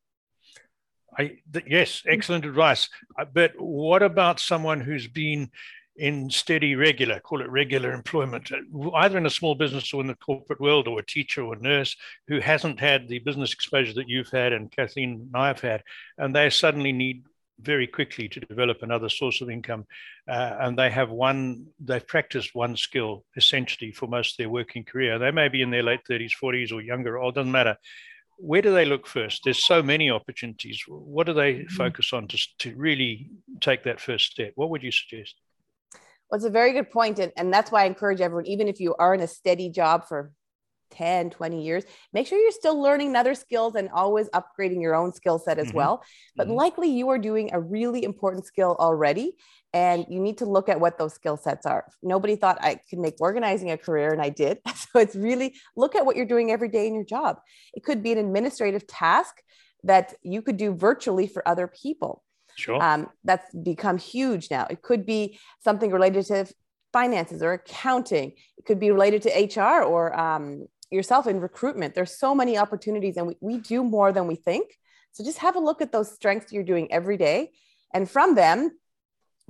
I, 1.16 1.38
th- 1.52 1.64
yes 1.68 2.02
excellent 2.06 2.44
advice. 2.44 2.88
Uh, 3.18 3.24
but 3.32 3.52
what 3.58 4.02
about 4.02 4.40
someone 4.40 4.80
who's 4.80 5.06
been 5.06 5.50
in 5.96 6.30
steady, 6.30 6.76
regular, 6.76 7.20
call 7.20 7.42
it 7.42 7.50
regular 7.50 7.92
employment, 7.92 8.50
either 8.94 9.18
in 9.18 9.26
a 9.26 9.30
small 9.30 9.54
business 9.54 9.92
or 9.92 10.00
in 10.00 10.06
the 10.06 10.14
corporate 10.14 10.60
world, 10.60 10.88
or 10.88 10.98
a 10.98 11.04
teacher 11.04 11.42
or 11.42 11.54
a 11.54 11.60
nurse 11.60 11.94
who 12.26 12.40
hasn't 12.40 12.80
had 12.80 13.06
the 13.06 13.18
business 13.18 13.52
exposure 13.52 13.92
that 13.92 14.08
you've 14.08 14.30
had 14.30 14.52
and 14.52 14.70
Kathleen 14.70 15.12
and 15.12 15.30
I 15.34 15.48
have 15.48 15.60
had, 15.60 15.82
and 16.16 16.34
they 16.34 16.48
suddenly 16.48 16.92
need 16.92 17.24
very 17.62 17.86
quickly 17.86 18.28
to 18.28 18.40
develop 18.40 18.82
another 18.82 19.08
source 19.08 19.40
of 19.40 19.50
income. 19.50 19.86
Uh, 20.28 20.56
and 20.60 20.78
they 20.78 20.90
have 20.90 21.10
one, 21.10 21.66
they've 21.78 22.06
practiced 22.06 22.54
one 22.54 22.76
skill 22.76 23.24
essentially 23.36 23.92
for 23.92 24.06
most 24.06 24.32
of 24.32 24.36
their 24.38 24.48
working 24.48 24.84
career. 24.84 25.18
They 25.18 25.30
may 25.30 25.48
be 25.48 25.62
in 25.62 25.70
their 25.70 25.82
late 25.82 26.00
30s, 26.08 26.32
40s, 26.42 26.72
or 26.72 26.80
younger, 26.80 27.18
or 27.18 27.32
doesn't 27.32 27.52
matter. 27.52 27.76
Where 28.36 28.62
do 28.62 28.72
they 28.72 28.84
look 28.84 29.06
first? 29.06 29.42
There's 29.44 29.64
so 29.64 29.82
many 29.82 30.10
opportunities. 30.10 30.82
What 30.88 31.26
do 31.26 31.34
they 31.34 31.54
mm-hmm. 31.54 31.76
focus 31.76 32.12
on 32.12 32.28
to, 32.28 32.38
to 32.60 32.74
really 32.74 33.30
take 33.60 33.84
that 33.84 34.00
first 34.00 34.32
step? 34.32 34.52
What 34.54 34.70
would 34.70 34.82
you 34.82 34.92
suggest? 34.92 35.34
Well, 36.30 36.36
it's 36.36 36.44
a 36.44 36.50
very 36.50 36.72
good. 36.72 36.86
And, 36.94 37.32
and 37.36 37.52
that's 37.52 37.70
why 37.70 37.82
I 37.82 37.86
encourage 37.86 38.20
everyone, 38.20 38.46
even 38.46 38.68
if 38.68 38.80
you 38.80 38.94
are 38.98 39.14
in 39.14 39.20
a 39.20 39.26
steady 39.26 39.68
job 39.68 40.06
for 40.06 40.32
10, 41.00 41.30
20 41.30 41.64
years, 41.64 41.84
make 42.12 42.26
sure 42.26 42.38
you're 42.38 42.52
still 42.52 42.80
learning 42.80 43.16
other 43.16 43.34
skills 43.34 43.74
and 43.74 43.88
always 43.88 44.28
upgrading 44.30 44.82
your 44.82 44.94
own 44.94 45.14
skill 45.14 45.38
set 45.38 45.58
as 45.58 45.68
mm-hmm. 45.68 45.78
well. 45.78 46.04
But 46.36 46.48
mm-hmm. 46.48 46.56
likely 46.56 46.90
you 46.90 47.08
are 47.08 47.18
doing 47.18 47.48
a 47.54 47.60
really 47.60 48.04
important 48.04 48.44
skill 48.44 48.76
already. 48.78 49.32
And 49.72 50.04
you 50.08 50.18
need 50.18 50.38
to 50.38 50.46
look 50.46 50.68
at 50.68 50.80
what 50.80 50.98
those 50.98 51.14
skill 51.14 51.36
sets 51.36 51.64
are. 51.64 51.86
Nobody 52.02 52.34
thought 52.34 52.58
I 52.60 52.80
could 52.90 52.98
make 52.98 53.14
organizing 53.20 53.70
a 53.70 53.78
career, 53.78 54.12
and 54.12 54.20
I 54.20 54.28
did. 54.28 54.58
So 54.92 54.98
it's 54.98 55.14
really 55.14 55.54
look 55.76 55.94
at 55.94 56.04
what 56.04 56.16
you're 56.16 56.26
doing 56.26 56.50
every 56.50 56.68
day 56.68 56.88
in 56.88 56.94
your 56.96 57.04
job. 57.04 57.38
It 57.74 57.84
could 57.84 58.02
be 58.02 58.10
an 58.10 58.18
administrative 58.18 58.84
task 58.88 59.40
that 59.84 60.14
you 60.24 60.42
could 60.42 60.56
do 60.56 60.74
virtually 60.74 61.28
for 61.28 61.46
other 61.46 61.68
people. 61.68 62.24
Sure. 62.56 62.82
Um, 62.82 63.08
that's 63.22 63.54
become 63.54 63.98
huge 63.98 64.50
now. 64.50 64.66
It 64.68 64.82
could 64.82 65.06
be 65.06 65.38
something 65.60 65.92
related 65.92 66.26
to 66.26 66.46
finances 66.92 67.42
or 67.42 67.52
accounting. 67.52 68.32
It 68.58 68.64
could 68.66 68.80
be 68.80 68.90
related 68.90 69.22
to 69.22 69.62
HR 69.62 69.82
or 69.82 70.18
um, 70.18 70.66
yourself 70.90 71.26
in 71.26 71.40
recruitment. 71.40 71.94
There's 71.94 72.16
so 72.16 72.34
many 72.34 72.58
opportunities, 72.58 73.16
and 73.16 73.26
we, 73.26 73.36
we 73.40 73.58
do 73.58 73.84
more 73.84 74.12
than 74.12 74.26
we 74.26 74.36
think. 74.36 74.76
So 75.12 75.24
just 75.24 75.38
have 75.38 75.56
a 75.56 75.60
look 75.60 75.82
at 75.82 75.92
those 75.92 76.12
strengths 76.12 76.52
you're 76.52 76.62
doing 76.62 76.92
every 76.92 77.16
day. 77.16 77.50
And 77.92 78.08
from 78.08 78.34
them, 78.34 78.70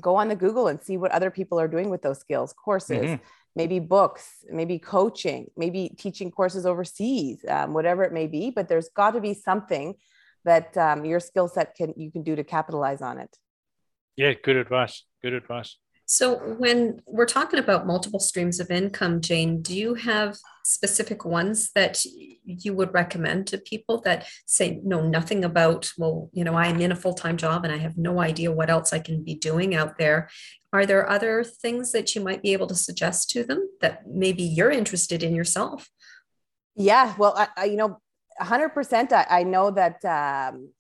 go 0.01 0.17
on 0.17 0.29
the 0.29 0.37
Google 0.37 0.69
and 0.69 0.83
see 0.83 0.97
what 0.97 1.13
other 1.13 1.31
people 1.31 1.61
are 1.61 1.69
doing 1.69 1.91
with 1.91 2.03
those 2.03 2.19
skills, 2.19 2.53
courses, 2.53 3.05
mm-hmm. 3.05 3.23
maybe 3.55 3.79
books, 3.79 4.45
maybe 4.51 4.79
coaching, 4.79 5.51
maybe 5.57 5.95
teaching 5.99 6.31
courses 6.31 6.65
overseas, 6.65 7.45
um, 7.49 7.75
whatever 7.75 8.03
it 8.05 8.13
may 8.13 8.27
be. 8.27 8.51
But 8.51 8.69
there's 8.69 8.89
got 8.89 9.13
to 9.13 9.21
be 9.21 9.35
something 9.35 9.97
that 10.45 10.77
um, 10.77 11.05
your 11.05 11.21
skill 11.21 11.49
set 11.49 11.75
can 11.75 11.95
you 11.97 12.11
can 12.11 12.23
do 12.23 12.37
to 12.37 12.45
capitalize 12.45 13.03
on 13.03 13.19
it 13.19 13.37
yeah 14.17 14.33
good 14.43 14.57
advice 14.57 15.05
good 15.23 15.33
advice 15.33 15.77
so 16.13 16.35
when 16.59 17.01
we're 17.07 17.25
talking 17.25 17.61
about 17.61 17.87
multiple 17.87 18.19
streams 18.19 18.59
of 18.59 18.71
income 18.71 19.21
jane 19.21 19.63
do 19.63 19.77
you 19.77 19.95
have 19.95 20.37
specific 20.65 21.25
ones 21.25 21.71
that 21.75 22.05
you 22.45 22.75
would 22.75 22.93
recommend 22.93 23.47
to 23.47 23.59
people 23.59 24.01
that 24.01 24.27
say 24.47 24.81
know 24.83 25.07
nothing 25.07 25.45
about 25.45 25.91
well 25.97 26.29
you 26.33 26.43
know 26.43 26.55
i'm 26.55 26.81
in 26.81 26.93
a 26.93 26.97
full-time 26.97 27.37
job 27.37 27.65
and 27.65 27.73
i 27.73 27.77
have 27.77 27.97
no 27.97 28.21
idea 28.21 28.51
what 28.51 28.71
else 28.71 28.93
i 28.93 28.99
can 28.99 29.23
be 29.23 29.35
doing 29.35 29.75
out 29.75 29.99
there. 29.99 30.29
Are 30.73 30.87
there 30.87 31.11
other 31.11 31.43
things 31.43 31.91
that 31.93 32.15
you 32.15 32.21
might 32.21 32.43
be 32.43 32.53
able 32.53 32.69
to 32.69 32.77
suggest 32.77 33.31
to 33.31 33.43
them 33.43 33.69
that 33.81 34.07
maybe 34.07 34.43
you're 34.43 34.71
interested 34.71 35.23
in 35.23 35.35
yourself? 35.35 35.89
Yeah 36.77 37.15
well 37.19 37.35
I, 37.37 37.49
I, 37.57 37.65
you 37.65 37.77
know 37.77 37.99
100% 38.41 39.13
I, 39.13 39.27
I 39.29 39.43
know 39.43 39.71
that 39.71 40.05
um, 40.05 40.71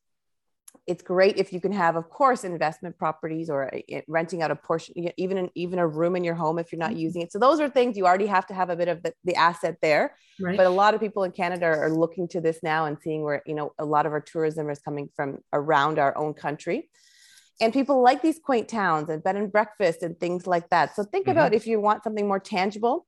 it's 0.86 1.02
great 1.02 1.36
if 1.36 1.52
you 1.52 1.60
can 1.60 1.72
have 1.72 1.96
of 1.96 2.08
course 2.10 2.44
investment 2.44 2.96
properties 2.98 3.48
or 3.50 3.72
uh, 3.74 4.00
renting 4.08 4.42
out 4.42 4.50
a 4.50 4.56
portion 4.56 4.94
even 5.16 5.38
in, 5.38 5.50
even 5.54 5.78
a 5.78 5.86
room 5.86 6.16
in 6.16 6.24
your 6.24 6.34
home 6.34 6.58
if 6.58 6.72
you're 6.72 6.78
not 6.78 6.90
mm-hmm. 6.90 7.00
using 7.00 7.22
it 7.22 7.32
so 7.32 7.38
those 7.38 7.60
are 7.60 7.68
things 7.68 7.96
you 7.96 8.06
already 8.06 8.26
have 8.26 8.46
to 8.46 8.54
have 8.54 8.70
a 8.70 8.76
bit 8.76 8.88
of 8.88 9.02
the, 9.02 9.12
the 9.24 9.34
asset 9.34 9.76
there 9.82 10.14
right. 10.40 10.56
but 10.56 10.66
a 10.66 10.70
lot 10.70 10.94
of 10.94 11.00
people 11.00 11.24
in 11.24 11.32
canada 11.32 11.66
are 11.66 11.92
looking 11.92 12.26
to 12.26 12.40
this 12.40 12.58
now 12.62 12.86
and 12.86 12.98
seeing 13.02 13.22
where 13.22 13.42
you 13.46 13.54
know 13.54 13.72
a 13.78 13.84
lot 13.84 14.06
of 14.06 14.12
our 14.12 14.20
tourism 14.20 14.70
is 14.70 14.80
coming 14.80 15.08
from 15.14 15.38
around 15.52 15.98
our 15.98 16.16
own 16.16 16.34
country 16.34 16.88
and 17.60 17.72
people 17.72 18.02
like 18.02 18.22
these 18.22 18.38
quaint 18.38 18.68
towns 18.68 19.10
and 19.10 19.22
bed 19.22 19.36
and 19.36 19.52
breakfast 19.52 20.02
and 20.02 20.18
things 20.18 20.46
like 20.46 20.70
that. 20.70 20.96
So 20.96 21.04
think 21.04 21.26
mm-hmm. 21.26 21.32
about 21.32 21.54
if 21.54 21.66
you 21.66 21.78
want 21.78 22.02
something 22.02 22.26
more 22.26 22.40
tangible. 22.40 23.06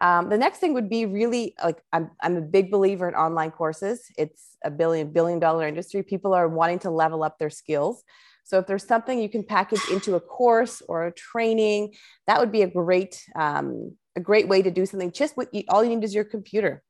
Um, 0.00 0.28
the 0.28 0.38
next 0.38 0.58
thing 0.58 0.74
would 0.74 0.88
be 0.88 1.06
really 1.06 1.54
like 1.62 1.82
I'm, 1.92 2.10
I'm 2.20 2.36
a 2.36 2.40
big 2.40 2.70
believer 2.70 3.08
in 3.08 3.14
online 3.14 3.50
courses. 3.50 4.04
It's 4.16 4.56
a 4.64 4.70
billion 4.70 5.12
billion 5.12 5.38
dollar 5.38 5.66
industry. 5.66 6.02
People 6.02 6.34
are 6.34 6.48
wanting 6.48 6.80
to 6.80 6.90
level 6.90 7.22
up 7.22 7.38
their 7.38 7.50
skills. 7.50 8.02
So 8.44 8.58
if 8.58 8.66
there's 8.66 8.86
something 8.86 9.20
you 9.20 9.28
can 9.28 9.44
package 9.44 9.82
into 9.90 10.16
a 10.16 10.20
course 10.20 10.82
or 10.88 11.06
a 11.06 11.12
training, 11.12 11.94
that 12.26 12.40
would 12.40 12.50
be 12.50 12.62
a 12.62 12.66
great 12.68 13.22
um, 13.36 13.96
a 14.16 14.20
great 14.20 14.48
way 14.48 14.62
to 14.62 14.70
do 14.70 14.84
something. 14.84 15.12
Just 15.12 15.36
what 15.36 15.52
you, 15.54 15.62
all 15.68 15.84
you 15.84 15.94
need 15.94 16.04
is 16.04 16.14
your 16.14 16.24
computer, 16.24 16.82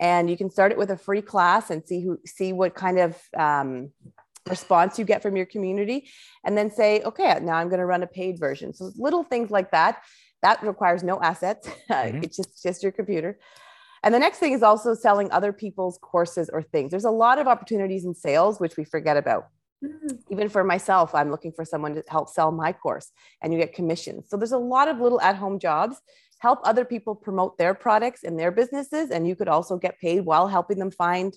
and 0.00 0.30
you 0.30 0.36
can 0.36 0.50
start 0.50 0.72
it 0.72 0.78
with 0.78 0.90
a 0.90 0.96
free 0.96 1.22
class 1.22 1.70
and 1.70 1.86
see 1.86 2.04
who 2.04 2.18
see 2.24 2.52
what 2.52 2.74
kind 2.74 2.98
of 2.98 3.20
um, 3.36 3.90
response 4.48 4.98
you 4.98 5.04
get 5.04 5.22
from 5.22 5.36
your 5.36 5.46
community 5.46 6.08
and 6.44 6.58
then 6.58 6.70
say 6.70 7.00
okay 7.02 7.38
now 7.40 7.54
i'm 7.54 7.68
going 7.68 7.78
to 7.78 7.86
run 7.86 8.02
a 8.02 8.08
paid 8.08 8.40
version 8.40 8.74
so 8.74 8.90
little 8.96 9.22
things 9.22 9.52
like 9.52 9.70
that 9.70 10.02
that 10.42 10.62
requires 10.62 11.02
no 11.02 11.20
assets. 11.20 11.68
Mm-hmm. 11.90 12.24
it's 12.24 12.36
just 12.36 12.62
just 12.62 12.82
your 12.82 12.92
computer. 12.92 13.38
And 14.02 14.12
the 14.12 14.18
next 14.18 14.38
thing 14.38 14.52
is 14.52 14.62
also 14.62 14.94
selling 14.94 15.30
other 15.30 15.52
people's 15.52 15.98
courses 16.02 16.50
or 16.52 16.62
things. 16.62 16.90
There's 16.90 17.04
a 17.04 17.10
lot 17.10 17.38
of 17.38 17.46
opportunities 17.46 18.04
in 18.04 18.14
sales 18.14 18.58
which 18.58 18.76
we 18.76 18.84
forget 18.84 19.16
about. 19.16 19.46
Mm-hmm. 19.84 20.16
even 20.30 20.48
for 20.48 20.62
myself 20.62 21.12
i'm 21.12 21.28
looking 21.28 21.50
for 21.50 21.64
someone 21.64 21.92
to 21.96 22.04
help 22.08 22.28
sell 22.28 22.52
my 22.52 22.72
course 22.72 23.10
and 23.40 23.52
you 23.52 23.58
get 23.58 23.74
commissions. 23.74 24.26
So 24.28 24.36
there's 24.36 24.52
a 24.52 24.58
lot 24.76 24.86
of 24.86 25.00
little 25.00 25.20
at 25.20 25.34
home 25.34 25.58
jobs. 25.58 25.96
Help 26.38 26.60
other 26.62 26.84
people 26.84 27.16
promote 27.16 27.58
their 27.58 27.74
products 27.74 28.22
and 28.22 28.38
their 28.38 28.52
businesses 28.52 29.10
and 29.10 29.26
you 29.26 29.34
could 29.34 29.48
also 29.48 29.76
get 29.76 29.98
paid 29.98 30.20
while 30.20 30.46
helping 30.46 30.78
them 30.78 30.92
find 30.92 31.36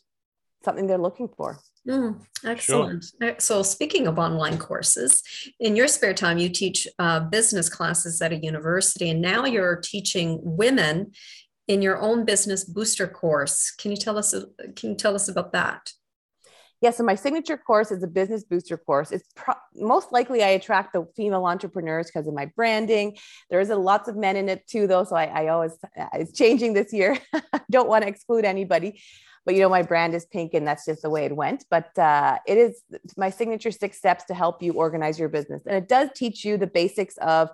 something 0.66 0.88
they're 0.88 0.98
looking 0.98 1.30
for 1.38 1.60
Mm, 1.88 2.26
excellent. 2.44 3.06
Sure. 3.22 3.36
So, 3.38 3.62
speaking 3.62 4.08
of 4.08 4.18
online 4.18 4.58
courses, 4.58 5.22
in 5.60 5.76
your 5.76 5.88
spare 5.88 6.16
time, 6.16 6.40
you 6.40 6.50
teach 6.50 6.88
uh, 6.98 7.20
business 7.20 7.70
classes 7.70 8.22
at 8.22 8.32
a 8.32 8.38
university, 8.38 9.10
and 9.12 9.22
now 9.22 9.46
you're 9.46 9.76
teaching 9.76 10.40
women 10.42 11.12
in 11.68 11.84
your 11.84 12.02
own 12.02 12.26
business 12.26 12.64
booster 12.64 13.08
course. 13.08 13.72
Can 13.72 13.92
you 13.92 13.98
tell 13.98 14.18
us? 14.18 14.34
Can 14.76 14.92
you 14.92 14.96
tell 14.96 15.14
us 15.14 15.28
about 15.28 15.52
that? 15.54 15.92
Yeah, 16.82 16.90
so 16.90 17.04
my 17.04 17.16
signature 17.16 17.58
course 17.58 17.92
is 17.92 18.04
a 18.04 18.08
business 18.08 18.44
booster 18.44 18.78
course. 18.78 19.12
It's 19.12 19.28
pro- 19.36 19.54
most 19.76 20.12
likely 20.12 20.44
I 20.44 20.50
attract 20.50 20.94
the 20.94 21.06
female 21.16 21.46
entrepreneurs 21.46 22.08
because 22.08 22.28
of 22.28 22.34
my 22.34 22.48
branding. 22.56 23.16
There 23.50 23.60
is 23.60 23.70
a 23.70 23.76
lots 23.76 24.10
of 24.10 24.18
men 24.18 24.36
in 24.36 24.50
it 24.50 24.68
too, 24.68 24.86
though. 24.88 25.04
So 25.04 25.16
I, 25.16 25.26
I 25.26 25.48
always 25.50 25.78
it's 26.14 26.34
changing 26.34 26.74
this 26.74 26.92
year. 26.92 27.18
Don't 27.72 27.88
want 27.88 28.04
to 28.04 28.10
exclude 28.10 28.44
anybody 28.44 29.02
but 29.46 29.54
you 29.54 29.62
know 29.62 29.70
my 29.70 29.84
brand 29.84 30.16
is 30.16 30.26
pink 30.26 30.54
and 30.54 30.68
that's 30.68 30.86
just 30.86 31.04
the 31.04 31.10
way 31.10 31.26
it 31.26 31.36
went. 31.36 31.66
But 31.70 31.98
uh, 31.98 32.40
it 32.48 32.58
is 32.58 32.82
my 33.16 33.30
signature 33.30 33.72
six 33.72 33.98
steps 33.98 34.26
to 34.26 34.34
help 34.34 34.64
you 34.64 34.74
organize 34.74 35.20
your 35.20 35.30
business. 35.30 35.62
And 35.66 35.76
it 35.76 35.88
does 35.88 36.10
teach 36.16 36.44
you 36.44 36.58
the 36.58 36.68
basics 36.68 37.18
of 37.18 37.50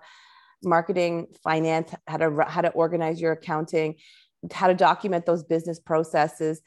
marketing 0.64 1.28
finance 1.44 1.94
how 2.08 2.18
to 2.18 2.46
how 2.48 2.62
to 2.62 2.70
organize 2.70 3.20
your 3.20 3.34
accounting 3.34 3.96
how 4.52 4.68
to 4.68 4.74
document 4.74 5.26
those 5.26 5.44
business 5.44 5.80
processes 5.80 6.62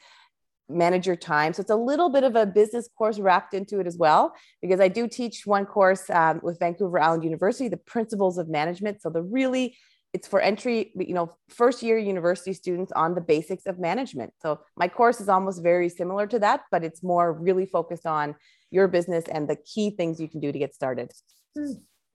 manage 0.67 1.05
your 1.05 1.15
time. 1.15 1.53
So 1.53 1.61
it's 1.61 1.69
a 1.69 1.75
little 1.75 2.09
bit 2.09 2.23
of 2.23 2.35
a 2.35 2.45
business 2.45 2.89
course 2.97 3.19
wrapped 3.19 3.53
into 3.53 3.79
it 3.79 3.85
as 3.85 3.97
well 3.97 4.33
because 4.61 4.79
i 4.79 4.87
do 4.87 5.07
teach 5.07 5.45
one 5.45 5.65
course 5.65 6.09
um, 6.09 6.39
with 6.41 6.59
vancouver 6.59 6.99
island 6.99 7.23
university 7.23 7.67
the 7.67 7.77
principles 7.77 8.37
of 8.37 8.47
management. 8.49 9.01
So 9.01 9.09
the 9.09 9.21
really 9.21 9.77
it's 10.15 10.27
for 10.31 10.39
entry 10.51 10.77
you 11.09 11.15
know 11.17 11.27
first 11.61 11.83
year 11.85 11.97
university 11.97 12.53
students 12.53 12.91
on 13.03 13.09
the 13.17 13.25
basics 13.33 13.65
of 13.65 13.75
management. 13.89 14.31
So 14.43 14.49
my 14.81 14.87
course 14.87 15.19
is 15.23 15.29
almost 15.35 15.61
very 15.71 15.89
similar 15.99 16.25
to 16.33 16.39
that 16.45 16.59
but 16.71 16.81
it's 16.87 17.01
more 17.03 17.27
really 17.47 17.67
focused 17.77 18.07
on 18.19 18.35
your 18.71 18.87
business 18.97 19.25
and 19.35 19.43
the 19.51 19.57
key 19.71 19.87
things 19.99 20.13
you 20.21 20.29
can 20.33 20.39
do 20.45 20.51
to 20.51 20.59
get 20.63 20.73
started. 20.73 21.11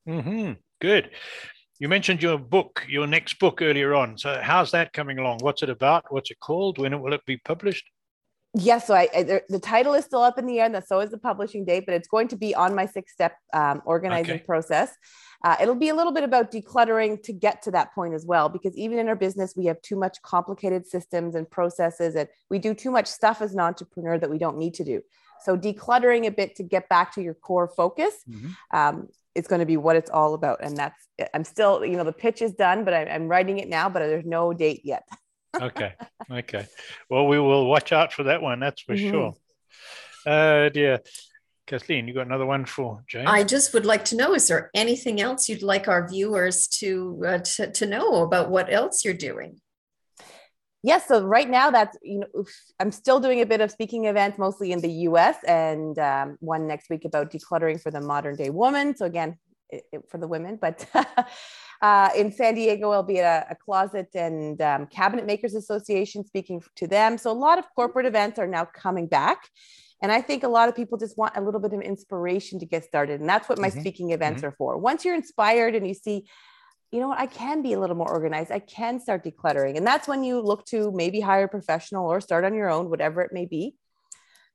Mm-hmm. 0.09 0.53
good. 0.81 1.11
You 1.79 1.89
mentioned 1.97 2.23
your 2.23 2.39
book 2.39 2.73
your 2.97 3.07
next 3.07 3.39
book 3.39 3.57
earlier 3.69 3.95
on. 3.95 4.09
So 4.23 4.29
how's 4.51 4.71
that 4.77 4.95
coming 4.99 5.19
along? 5.19 5.39
What's 5.47 5.63
it 5.63 5.71
about? 5.79 6.05
What's 6.15 6.31
it 6.31 6.41
called? 6.41 6.79
When 6.79 6.93
will 7.03 7.13
it 7.19 7.27
be 7.27 7.39
published 7.53 7.87
Yes, 8.55 8.89
so 8.89 8.95
I, 8.95 9.09
I, 9.15 9.43
the 9.49 9.61
title 9.61 9.95
is 9.95 10.05
still 10.05 10.23
up 10.23 10.37
in 10.37 10.47
the 10.47 10.59
air, 10.59 10.67
and 10.67 10.85
so 10.85 10.99
is 10.99 11.11
the 11.11 11.19
publishing 11.19 11.65
date, 11.65 11.85
but 11.87 11.95
it's 11.95 12.09
going 12.09 12.27
to 12.29 12.37
be 12.37 12.53
on 12.53 12.75
my 12.75 12.85
six-step 12.85 13.37
um, 13.53 13.81
organizing 13.85 14.35
okay. 14.35 14.45
process. 14.45 14.97
Uh, 15.45 15.57
it'll 15.63 15.77
be 15.77 15.89
a 15.89 15.95
little 15.95 16.13
bit 16.13 16.25
about 16.25 16.51
decluttering 16.51 17.23
to 17.23 17.33
get 17.33 17.63
to 17.63 17.71
that 17.71 17.95
point 17.95 18.13
as 18.13 18.27
well, 18.27 18.49
because 18.49 18.77
even 18.77 18.99
in 18.99 19.09
our 19.09 19.15
business, 19.15 19.55
we 19.57 19.67
have 19.67 19.81
too 19.83 19.97
much 19.97 20.21
complicated 20.23 20.85
systems 20.85 21.37
and 21.37 21.49
processes, 21.49 22.17
and 22.17 22.29
we 22.51 22.59
do 22.59 22.75
too 22.75 22.91
much 22.91 23.07
stuff 23.07 23.41
as 23.41 23.55
an 23.55 23.61
entrepreneur 23.61 24.19
that 24.19 24.29
we 24.29 24.39
don't 24.39 24.59
need 24.59 24.75
to 24.75 24.85
do. 24.85 25.01
So 25.45 25.57
decluttering 25.57 26.27
a 26.27 26.31
bit 26.31 26.57
to 26.57 26.63
get 26.65 26.89
back 26.89 27.15
to 27.15 27.23
your 27.23 27.35
core 27.35 27.69
focus 27.69 28.15
mm-hmm. 28.29 28.51
um, 28.77 29.09
is 29.35 29.47
going 29.47 29.61
to 29.61 29.67
be 29.67 29.77
what 29.77 29.97
it's 29.97 30.11
all 30.11 30.35
about. 30.35 30.59
And 30.63 30.77
that's 30.77 31.01
I'm 31.35 31.45
still, 31.45 31.85
you 31.85 31.97
know, 31.97 32.05
the 32.05 32.13
pitch 32.13 32.43
is 32.43 32.53
done, 32.53 32.85
but 32.85 32.95
I, 32.95 33.05
I'm 33.05 33.29
writing 33.29 33.59
it 33.59 33.69
now, 33.69 33.89
but 33.89 34.01
there's 34.01 34.27
no 34.27 34.53
date 34.53 34.83
yet. 34.85 35.07
okay. 35.55 35.95
Okay. 36.31 36.67
Well, 37.09 37.27
we 37.27 37.39
will 37.39 37.67
watch 37.67 37.93
out 37.93 38.13
for 38.13 38.25
that 38.25 38.43
one. 38.43 38.61
That's 38.61 38.83
for 38.83 38.95
mm-hmm. 38.95 39.11
sure. 39.11 39.35
Uh, 40.27 40.69
dear. 40.69 41.01
Kathleen, 41.67 42.09
you 42.09 42.15
got 42.15 42.27
another 42.27 42.47
one 42.47 42.65
for 42.65 43.05
Jane? 43.07 43.29
I 43.29 43.45
just 43.45 43.73
would 43.75 43.87
like 43.87 44.05
to 44.07 44.17
know: 44.17 44.35
Is 44.35 44.49
there 44.49 44.71
anything 44.75 45.21
else 45.21 45.49
you'd 45.49 45.63
like 45.63 45.87
our 45.87 46.09
viewers 46.09 46.67
to 46.79 47.23
uh, 47.25 47.39
to, 47.39 47.71
to 47.71 47.87
know 47.87 48.25
about 48.25 48.51
what 48.51 48.73
else 48.73 49.05
you're 49.05 49.15
doing? 49.15 49.61
Yes, 50.83 51.07
so 51.07 51.23
right 51.23 51.49
now 51.49 51.71
that's 51.71 51.97
you 52.03 52.21
know 52.21 52.45
I'm 52.81 52.91
still 52.91 53.21
doing 53.21 53.41
a 53.41 53.47
bit 53.47 53.61
of 53.61 53.71
speaking 53.71 54.07
events, 54.07 54.37
mostly 54.37 54.73
in 54.73 54.81
the 54.81 54.91
U.S. 55.09 55.37
and 55.47 55.97
um, 55.99 56.39
one 56.41 56.67
next 56.67 56.91
week 56.91 57.05
about 57.05 57.31
decluttering 57.31 57.81
for 57.81 57.93
the 57.93 58.01
modern 58.01 58.35
day 58.35 58.51
woman. 58.51 58.97
So 58.97 59.05
again, 59.05 59.39
it, 59.69 59.85
it, 59.93 60.03
for 60.11 60.19
the 60.19 60.27
women, 60.27 60.59
but 60.61 60.85
uh, 61.83 62.11
in 62.15 62.31
San 62.31 62.55
Diego, 62.55 62.91
I'll 62.91 63.03
be 63.03 63.21
at 63.21 63.47
a, 63.49 63.53
a 63.53 63.55
closet 63.55 64.09
and 64.15 64.61
um, 64.61 64.87
cabinet 64.87 65.25
makers 65.25 65.55
association 65.55 66.25
speaking 66.25 66.63
to 66.77 66.87
them. 66.87 67.17
So 67.17 67.31
a 67.31 67.33
lot 67.33 67.59
of 67.59 67.65
corporate 67.75 68.07
events 68.07 68.39
are 68.39 68.47
now 68.47 68.67
coming 68.67 69.07
back. 69.07 69.49
And 70.03 70.11
I 70.11 70.21
think 70.21 70.45
a 70.45 70.49
lot 70.49 70.69
of 70.69 70.75
people 70.75 70.99
just 70.99 71.17
want 71.19 71.37
a 71.37 71.41
little 71.41 71.61
bit 71.61 71.73
of 71.73 71.81
inspiration 71.81 72.59
to 72.61 72.67
get 72.67 72.85
started. 72.85 73.21
And 73.21 73.29
that's 73.29 73.49
what 73.49 73.59
my 73.59 73.69
mm-hmm. 73.69 73.81
speaking 73.81 74.11
events 74.13 74.39
mm-hmm. 74.39 74.49
are 74.49 74.57
for. 74.57 74.79
Once 74.79 75.05
you're 75.05 75.15
inspired 75.15 75.75
and 75.75 75.87
you 75.87 75.95
see, 75.95 76.27
you 76.91 77.01
know 77.01 77.09
what, 77.09 77.21
I 77.21 77.27
can 77.27 77.63
be 77.63 77.75
a 77.75 77.81
little 77.81 77.97
more 77.97 78.11
organized, 78.11 78.51
I 78.51 78.59
can 78.59 78.99
start 78.99 79.25
decluttering. 79.25 79.77
And 79.77 79.87
that's 79.87 80.09
when 80.09 80.25
you 80.25 80.41
look 80.41 80.65
to 80.67 80.91
maybe 80.93 81.21
hire 81.21 81.45
a 81.45 81.49
professional 81.49 82.07
or 82.07 82.21
start 82.21 82.45
on 82.45 82.55
your 82.55 82.71
own, 82.71 82.91
whatever 82.91 83.21
it 83.21 83.33
may 83.33 83.47
be. 83.47 83.77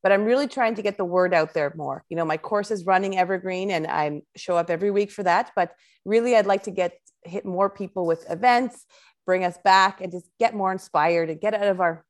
But 0.06 0.12
I'm 0.12 0.24
really 0.24 0.48
trying 0.48 0.76
to 0.76 0.84
get 0.84 0.98
the 0.98 1.04
word 1.04 1.34
out 1.34 1.56
there 1.56 1.74
more. 1.76 2.06
You 2.10 2.16
know, 2.16 2.26
my 2.26 2.38
course 2.38 2.70
is 2.70 2.86
running 2.86 3.18
evergreen 3.18 3.72
and 3.72 3.88
I 3.88 4.22
show 4.36 4.56
up 4.56 4.70
every 4.70 4.92
week 4.92 5.10
for 5.10 5.24
that. 5.24 5.52
But 5.56 5.72
really, 6.06 6.36
I'd 6.36 6.46
like 6.46 6.64
to 6.64 6.72
get 6.72 6.94
hit 7.24 7.44
more 7.44 7.72
people 7.72 8.06
with 8.06 8.30
events, 8.30 8.86
bring 9.26 9.44
us 9.44 9.58
back 9.64 10.02
and 10.02 10.12
just 10.12 10.30
get 10.40 10.54
more 10.54 10.72
inspired 10.72 11.32
and 11.32 11.42
get 11.42 11.56
out 11.56 11.68
of 11.68 11.82
our, 11.82 12.06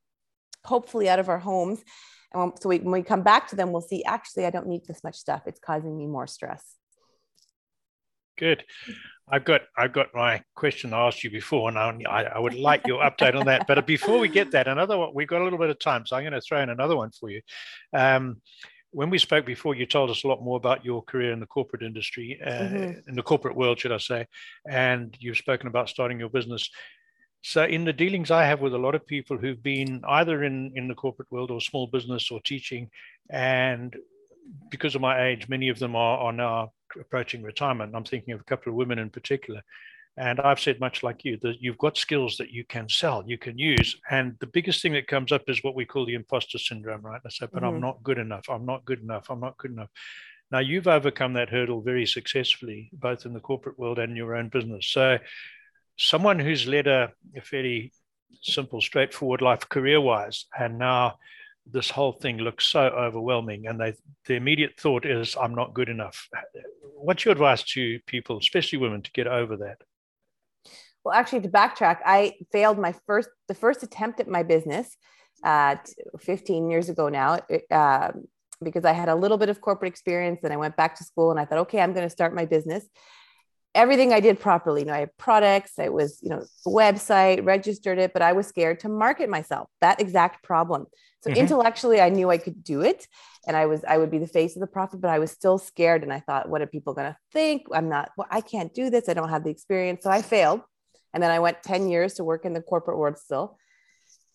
hopefully 0.64 1.08
out 1.08 1.18
of 1.18 1.30
our 1.30 1.38
homes 1.38 1.82
and 2.32 2.52
so 2.60 2.68
we, 2.68 2.78
when 2.78 2.92
we 2.92 3.02
come 3.02 3.22
back 3.22 3.48
to 3.48 3.56
them, 3.56 3.72
we'll 3.72 3.80
see 3.80 4.04
actually, 4.04 4.46
I 4.46 4.50
don't 4.50 4.66
need 4.66 4.86
this 4.86 5.02
much 5.02 5.16
stuff. 5.16 5.42
It's 5.46 5.60
causing 5.60 5.96
me 5.96 6.06
more 6.06 6.26
stress. 6.26 6.76
Good. 8.38 8.64
I've 9.28 9.44
got 9.44 9.62
I've 9.76 9.92
got 9.92 10.08
my 10.14 10.42
question 10.54 10.92
I 10.92 11.08
asked 11.08 11.24
you 11.24 11.30
before, 11.30 11.68
and 11.68 11.78
I, 11.78 12.22
I 12.34 12.38
would 12.38 12.54
like 12.54 12.86
your 12.86 13.02
update 13.02 13.34
on 13.34 13.46
that. 13.46 13.66
But 13.66 13.84
before 13.86 14.18
we 14.18 14.28
get 14.28 14.52
that, 14.52 14.68
another 14.68 14.96
one 14.96 15.10
we've 15.14 15.26
got 15.26 15.40
a 15.40 15.44
little 15.44 15.58
bit 15.58 15.70
of 15.70 15.78
time, 15.80 16.06
so 16.06 16.16
I'm 16.16 16.22
going 16.22 16.32
to 16.32 16.40
throw 16.40 16.60
in 16.60 16.70
another 16.70 16.96
one 16.96 17.10
for 17.10 17.30
you. 17.30 17.40
Um, 17.92 18.40
when 18.92 19.10
we 19.10 19.18
spoke 19.18 19.44
before, 19.44 19.74
you 19.74 19.84
told 19.84 20.10
us 20.10 20.24
a 20.24 20.28
lot 20.28 20.42
more 20.42 20.56
about 20.56 20.84
your 20.84 21.02
career 21.02 21.32
in 21.32 21.40
the 21.40 21.46
corporate 21.46 21.82
industry, 21.82 22.40
uh, 22.44 22.50
mm-hmm. 22.50 23.08
in 23.08 23.14
the 23.14 23.22
corporate 23.22 23.56
world, 23.56 23.80
should 23.80 23.92
I 23.92 23.98
say? 23.98 24.26
And 24.70 25.14
you've 25.18 25.36
spoken 25.36 25.66
about 25.66 25.88
starting 25.88 26.20
your 26.20 26.30
business. 26.30 26.70
So, 27.42 27.64
in 27.64 27.84
the 27.84 27.92
dealings 27.92 28.30
I 28.30 28.44
have 28.44 28.60
with 28.60 28.74
a 28.74 28.78
lot 28.78 28.94
of 28.94 29.06
people 29.06 29.38
who've 29.38 29.62
been 29.62 30.02
either 30.08 30.44
in, 30.44 30.72
in 30.76 30.88
the 30.88 30.94
corporate 30.94 31.30
world 31.30 31.50
or 31.50 31.60
small 31.60 31.88
business 31.88 32.30
or 32.30 32.40
teaching, 32.40 32.90
and 33.28 33.94
because 34.70 34.94
of 34.94 35.00
my 35.00 35.26
age, 35.26 35.48
many 35.48 35.68
of 35.68 35.78
them 35.78 35.96
are, 35.96 36.18
are 36.18 36.32
now 36.32 36.72
approaching 37.00 37.42
retirement. 37.42 37.94
I'm 37.94 38.04
thinking 38.04 38.34
of 38.34 38.40
a 38.40 38.44
couple 38.44 38.70
of 38.70 38.76
women 38.76 38.98
in 38.98 39.10
particular. 39.10 39.62
And 40.18 40.40
I've 40.40 40.60
said 40.60 40.80
much 40.80 41.02
like 41.02 41.26
you 41.26 41.38
that 41.42 41.56
you've 41.60 41.76
got 41.76 41.98
skills 41.98 42.38
that 42.38 42.50
you 42.50 42.64
can 42.64 42.88
sell, 42.88 43.22
you 43.26 43.36
can 43.36 43.58
use. 43.58 43.94
And 44.10 44.34
the 44.40 44.46
biggest 44.46 44.80
thing 44.80 44.94
that 44.94 45.08
comes 45.08 45.30
up 45.30 45.42
is 45.46 45.62
what 45.62 45.74
we 45.74 45.84
call 45.84 46.06
the 46.06 46.14
imposter 46.14 46.58
syndrome, 46.58 47.02
right? 47.02 47.20
I 47.24 47.28
say, 47.28 47.46
but 47.52 47.62
mm-hmm. 47.62 47.74
I'm 47.74 47.80
not 47.80 48.02
good 48.02 48.16
enough. 48.16 48.46
I'm 48.48 48.64
not 48.64 48.84
good 48.86 49.02
enough. 49.02 49.28
I'm 49.28 49.40
not 49.40 49.58
good 49.58 49.72
enough. 49.72 49.90
Now 50.50 50.60
you've 50.60 50.86
overcome 50.86 51.34
that 51.34 51.50
hurdle 51.50 51.82
very 51.82 52.06
successfully, 52.06 52.88
both 52.94 53.26
in 53.26 53.34
the 53.34 53.40
corporate 53.40 53.78
world 53.78 53.98
and 53.98 54.16
your 54.16 54.36
own 54.36 54.48
business. 54.48 54.86
So 54.86 55.18
someone 55.98 56.38
who's 56.38 56.66
led 56.66 56.86
a, 56.86 57.12
a 57.36 57.40
fairly 57.42 57.92
simple, 58.42 58.80
straightforward 58.80 59.42
life 59.42 59.68
career 59.68 60.00
wise, 60.00 60.46
and 60.58 60.78
now 60.78 61.16
this 61.70 61.90
whole 61.90 62.12
thing 62.12 62.38
looks 62.38 62.66
so 62.66 62.80
overwhelming, 62.80 63.66
and 63.66 63.80
they 63.80 63.94
the 64.26 64.34
immediate 64.34 64.78
thought 64.78 65.04
is, 65.04 65.36
I'm 65.36 65.54
not 65.54 65.74
good 65.74 65.88
enough. 65.88 66.28
What's 67.06 67.24
your 67.24 67.30
advice 67.30 67.62
to 67.74 68.00
people, 68.08 68.36
especially 68.38 68.80
women, 68.80 69.00
to 69.02 69.12
get 69.12 69.28
over 69.28 69.56
that? 69.58 69.78
Well, 71.04 71.14
actually, 71.14 71.42
to 71.42 71.48
backtrack, 71.48 71.98
I 72.04 72.34
failed 72.50 72.80
my 72.80 72.96
first 73.06 73.28
the 73.46 73.54
first 73.54 73.84
attempt 73.84 74.18
at 74.18 74.26
my 74.26 74.42
business 74.42 74.96
uh, 75.44 75.76
15 76.18 76.68
years 76.68 76.88
ago 76.88 77.08
now. 77.08 77.38
Uh, 77.70 78.10
because 78.60 78.84
I 78.84 78.90
had 78.92 79.08
a 79.08 79.14
little 79.14 79.38
bit 79.38 79.50
of 79.50 79.60
corporate 79.60 79.92
experience 79.92 80.40
and 80.42 80.52
I 80.52 80.56
went 80.56 80.76
back 80.76 80.96
to 80.96 81.04
school 81.04 81.30
and 81.30 81.38
I 81.38 81.44
thought, 81.44 81.58
okay, 81.58 81.80
I'm 81.80 81.92
going 81.92 82.06
to 82.06 82.10
start 82.10 82.34
my 82.34 82.44
business. 82.44 82.84
Everything 83.76 84.12
I 84.12 84.20
did 84.20 84.40
properly. 84.40 84.80
You 84.80 84.86
know, 84.86 84.94
I 84.94 85.00
had 85.00 85.16
products, 85.18 85.78
I 85.78 85.90
was, 85.90 86.18
you 86.22 86.30
know, 86.30 86.44
website, 86.66 87.44
registered 87.44 87.98
it, 87.98 88.12
but 88.12 88.22
I 88.22 88.32
was 88.32 88.46
scared 88.46 88.80
to 88.80 88.88
market 88.88 89.28
myself. 89.28 89.68
That 89.80 90.00
exact 90.00 90.42
problem. 90.42 90.86
So 91.20 91.30
mm-hmm. 91.30 91.40
intellectually, 91.40 92.00
I 92.00 92.08
knew 92.08 92.30
I 92.30 92.38
could 92.38 92.64
do 92.64 92.80
it 92.80 93.06
and 93.46 93.56
I 93.56 93.66
was, 93.66 93.84
I 93.84 93.98
would 93.98 94.10
be 94.10 94.18
the 94.18 94.26
face 94.26 94.56
of 94.56 94.60
the 94.60 94.66
profit, 94.66 95.00
but 95.00 95.10
I 95.10 95.18
was 95.18 95.30
still 95.30 95.58
scared. 95.58 96.02
And 96.02 96.12
I 96.12 96.20
thought, 96.20 96.48
what 96.48 96.62
are 96.62 96.66
people 96.66 96.94
going 96.94 97.12
to 97.12 97.16
think? 97.32 97.66
I'm 97.72 97.88
not, 97.88 98.10
well, 98.16 98.26
I 98.30 98.40
can't 98.40 98.74
do 98.74 98.90
this. 98.90 99.08
I 99.08 99.14
don't 99.14 99.28
have 99.28 99.44
the 99.44 99.50
experience. 99.50 100.02
So 100.02 100.10
I 100.10 100.22
failed. 100.22 100.62
And 101.14 101.22
then 101.22 101.30
I 101.30 101.38
went 101.38 101.62
10 101.62 101.88
years 101.88 102.14
to 102.14 102.24
work 102.24 102.44
in 102.44 102.52
the 102.52 102.60
corporate 102.60 102.98
world 102.98 103.18
still. 103.18 103.56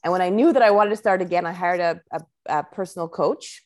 And 0.04 0.12
when 0.12 0.22
I 0.22 0.30
knew 0.30 0.54
that 0.54 0.62
I 0.62 0.72
wanted 0.72 0.92
to 0.92 0.96
start 0.96 1.22
again, 1.22 1.46
I 1.46 1.52
hired 1.52 1.80
a, 1.80 2.02
a, 2.12 2.22
a 2.48 2.64
personal 2.64 3.08
coach 3.08 3.62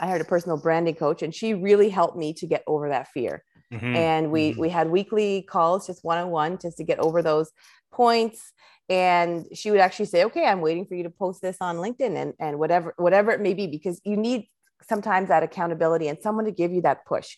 I 0.00 0.06
hired 0.06 0.20
a 0.20 0.24
personal 0.24 0.56
branding 0.56 0.94
coach, 0.94 1.22
and 1.22 1.34
she 1.34 1.54
really 1.54 1.88
helped 1.88 2.16
me 2.16 2.32
to 2.34 2.46
get 2.46 2.62
over 2.66 2.88
that 2.88 3.08
fear. 3.08 3.44
Mm-hmm. 3.72 3.96
And 3.96 4.30
we 4.30 4.50
mm-hmm. 4.50 4.60
we 4.60 4.68
had 4.68 4.90
weekly 4.90 5.42
calls, 5.42 5.86
just 5.86 6.04
one 6.04 6.18
on 6.18 6.30
one, 6.30 6.58
just 6.58 6.76
to 6.76 6.84
get 6.84 6.98
over 6.98 7.22
those 7.22 7.50
points. 7.92 8.52
And 8.88 9.46
she 9.54 9.70
would 9.70 9.80
actually 9.80 10.06
say, 10.06 10.24
"Okay, 10.24 10.44
I'm 10.44 10.60
waiting 10.60 10.86
for 10.86 10.94
you 10.94 11.04
to 11.04 11.10
post 11.10 11.40
this 11.40 11.56
on 11.60 11.76
LinkedIn 11.76 12.16
and 12.16 12.34
and 12.38 12.58
whatever 12.58 12.94
whatever 12.98 13.30
it 13.30 13.40
may 13.40 13.54
be, 13.54 13.66
because 13.66 14.00
you 14.04 14.16
need 14.16 14.46
sometimes 14.88 15.28
that 15.28 15.42
accountability 15.42 16.08
and 16.08 16.18
someone 16.20 16.44
to 16.44 16.52
give 16.52 16.72
you 16.72 16.82
that 16.82 17.06
push." 17.06 17.36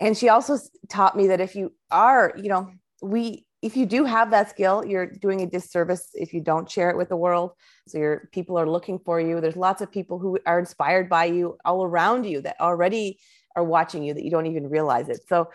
And 0.00 0.16
she 0.16 0.28
also 0.28 0.58
taught 0.88 1.16
me 1.16 1.28
that 1.28 1.40
if 1.40 1.54
you 1.54 1.72
are, 1.90 2.32
you 2.36 2.48
know, 2.48 2.70
we 3.02 3.46
if 3.60 3.76
you 3.76 3.86
do 3.86 4.04
have 4.04 4.30
that 4.30 4.50
skill, 4.50 4.84
you're 4.84 5.06
doing 5.06 5.40
a 5.40 5.46
disservice 5.46 6.10
if 6.14 6.32
you 6.32 6.40
don't 6.40 6.70
share 6.70 6.90
it 6.90 6.96
with 6.96 7.08
the 7.08 7.16
world. 7.16 7.52
So 7.88 7.98
your 7.98 8.28
people 8.32 8.56
are 8.58 8.68
looking 8.68 9.00
for 9.04 9.20
you. 9.20 9.40
There's 9.40 9.56
lots 9.56 9.82
of 9.82 9.90
people 9.90 10.18
who 10.18 10.38
are 10.46 10.60
inspired 10.60 11.08
by 11.08 11.24
you 11.24 11.58
all 11.64 11.84
around 11.84 12.24
you 12.24 12.40
that 12.42 12.60
already 12.60 13.18
are 13.58 13.64
watching 13.64 14.02
you 14.04 14.14
that 14.14 14.24
you 14.24 14.30
don't 14.30 14.46
even 14.46 14.68
realize 14.70 15.08
it. 15.08 15.20
So 15.28 15.50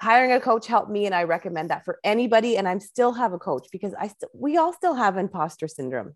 hiring 0.00 0.32
a 0.32 0.40
coach 0.40 0.66
helped 0.66 0.90
me 0.90 1.06
and 1.06 1.14
I 1.14 1.24
recommend 1.24 1.70
that 1.70 1.84
for 1.84 1.98
anybody 2.02 2.56
and 2.56 2.66
I'm 2.66 2.80
still 2.80 3.12
have 3.12 3.32
a 3.32 3.38
coach 3.38 3.68
because 3.70 3.94
I 3.98 4.08
still 4.08 4.30
we 4.34 4.56
all 4.56 4.72
still 4.72 4.94
have 4.94 5.16
imposter 5.16 5.68
syndrome. 5.68 6.14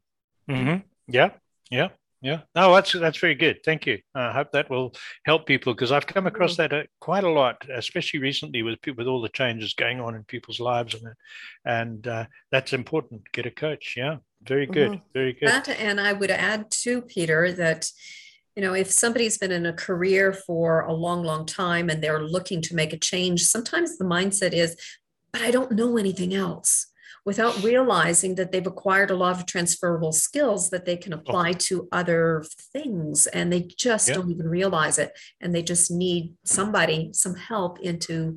Mm-hmm. 0.48 0.78
Yeah. 1.08 1.30
Yeah. 1.70 1.88
Yeah, 2.24 2.40
no, 2.54 2.74
that's 2.74 2.92
that's 2.92 3.18
very 3.18 3.34
good. 3.34 3.62
Thank 3.66 3.84
you. 3.84 3.98
I 4.14 4.32
hope 4.32 4.50
that 4.52 4.70
will 4.70 4.94
help 5.26 5.44
people 5.44 5.74
because 5.74 5.92
I've 5.92 6.06
come 6.06 6.26
across 6.26 6.52
mm-hmm. 6.52 6.74
that 6.74 6.84
uh, 6.84 6.86
quite 6.98 7.22
a 7.22 7.28
lot, 7.28 7.66
especially 7.70 8.20
recently 8.20 8.62
with 8.62 8.80
people 8.80 9.02
with 9.02 9.08
all 9.08 9.20
the 9.20 9.28
changes 9.28 9.74
going 9.74 10.00
on 10.00 10.14
in 10.14 10.24
people's 10.24 10.58
lives, 10.58 10.94
and 10.94 11.14
and 11.66 12.06
uh, 12.06 12.24
that's 12.50 12.72
important. 12.72 13.30
Get 13.32 13.44
a 13.44 13.50
coach. 13.50 13.92
Yeah, 13.94 14.16
very 14.42 14.64
good, 14.64 14.92
mm-hmm. 14.92 15.12
very 15.12 15.34
good. 15.34 15.50
That, 15.50 15.68
and 15.68 16.00
I 16.00 16.14
would 16.14 16.30
add 16.30 16.70
too, 16.70 17.02
Peter, 17.02 17.52
that 17.52 17.90
you 18.56 18.62
know 18.62 18.74
if 18.74 18.90
somebody's 18.90 19.38
been 19.38 19.52
in 19.52 19.66
a 19.66 19.72
career 19.72 20.32
for 20.32 20.80
a 20.82 20.92
long, 20.92 21.22
long 21.22 21.46
time 21.46 21.90
and 21.90 22.02
they're 22.02 22.22
looking 22.22 22.62
to 22.62 22.74
make 22.74 22.92
a 22.92 22.98
change, 22.98 23.44
sometimes 23.44 23.98
the 23.98 24.04
mindset 24.04 24.52
is, 24.52 24.76
but 25.32 25.42
I 25.42 25.50
don't 25.50 25.72
know 25.72 25.96
anything 25.96 26.34
else 26.34 26.86
without 27.24 27.62
realizing 27.62 28.34
that 28.34 28.52
they've 28.52 28.66
acquired 28.66 29.10
a 29.10 29.16
lot 29.16 29.36
of 29.36 29.46
transferable 29.46 30.12
skills 30.12 30.70
that 30.70 30.84
they 30.84 30.96
can 30.96 31.14
oh. 31.14 31.16
apply 31.16 31.52
to 31.52 31.88
other 31.90 32.44
things 32.72 33.26
and 33.28 33.52
they 33.52 33.62
just 33.62 34.08
don't 34.08 34.30
even 34.30 34.46
realize 34.46 34.98
it 34.98 35.12
and 35.40 35.54
they 35.54 35.62
just 35.62 35.90
need 35.90 36.34
somebody 36.44 37.10
some 37.12 37.34
help 37.34 37.80
into 37.80 38.36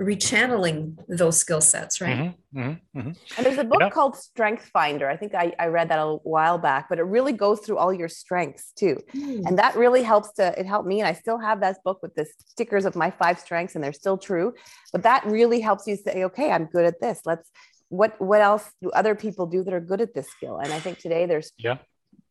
rechanneling 0.00 0.96
those 1.08 1.38
skill 1.38 1.60
sets 1.60 2.00
right 2.00 2.34
mm-hmm, 2.52 2.58
mm-hmm, 2.58 2.98
mm-hmm. 2.98 3.10
and 3.36 3.46
there's 3.46 3.58
a 3.58 3.64
book 3.64 3.80
yeah. 3.80 3.90
called 3.90 4.16
strength 4.16 4.64
finder 4.72 5.08
i 5.08 5.16
think 5.16 5.34
I, 5.34 5.52
I 5.58 5.66
read 5.66 5.88
that 5.90 5.98
a 6.00 6.16
while 6.24 6.58
back 6.58 6.88
but 6.88 6.98
it 6.98 7.04
really 7.04 7.32
goes 7.32 7.60
through 7.60 7.78
all 7.78 7.92
your 7.92 8.08
strengths 8.08 8.72
too 8.72 8.98
mm. 9.14 9.42
and 9.46 9.58
that 9.58 9.76
really 9.76 10.02
helps 10.02 10.32
to 10.32 10.58
it 10.58 10.66
helped 10.66 10.88
me 10.88 11.00
and 11.00 11.06
i 11.06 11.12
still 11.12 11.38
have 11.38 11.60
that 11.60 11.76
book 11.84 12.00
with 12.02 12.14
the 12.16 12.26
stickers 12.46 12.84
of 12.84 12.96
my 12.96 13.10
five 13.10 13.38
strengths 13.38 13.76
and 13.76 13.84
they're 13.84 13.92
still 13.92 14.18
true 14.18 14.52
but 14.92 15.04
that 15.04 15.24
really 15.26 15.60
helps 15.60 15.86
you 15.86 15.96
say 15.96 16.24
okay 16.24 16.50
i'm 16.50 16.66
good 16.66 16.84
at 16.84 17.00
this 17.00 17.20
let's 17.24 17.50
what 17.88 18.20
what 18.20 18.40
else 18.40 18.68
do 18.82 18.90
other 18.90 19.14
people 19.14 19.46
do 19.46 19.62
that 19.62 19.72
are 19.72 19.80
good 19.80 20.00
at 20.00 20.12
this 20.12 20.28
skill 20.28 20.58
and 20.58 20.72
i 20.72 20.80
think 20.80 20.98
today 20.98 21.26
there's 21.26 21.52
yeah 21.58 21.76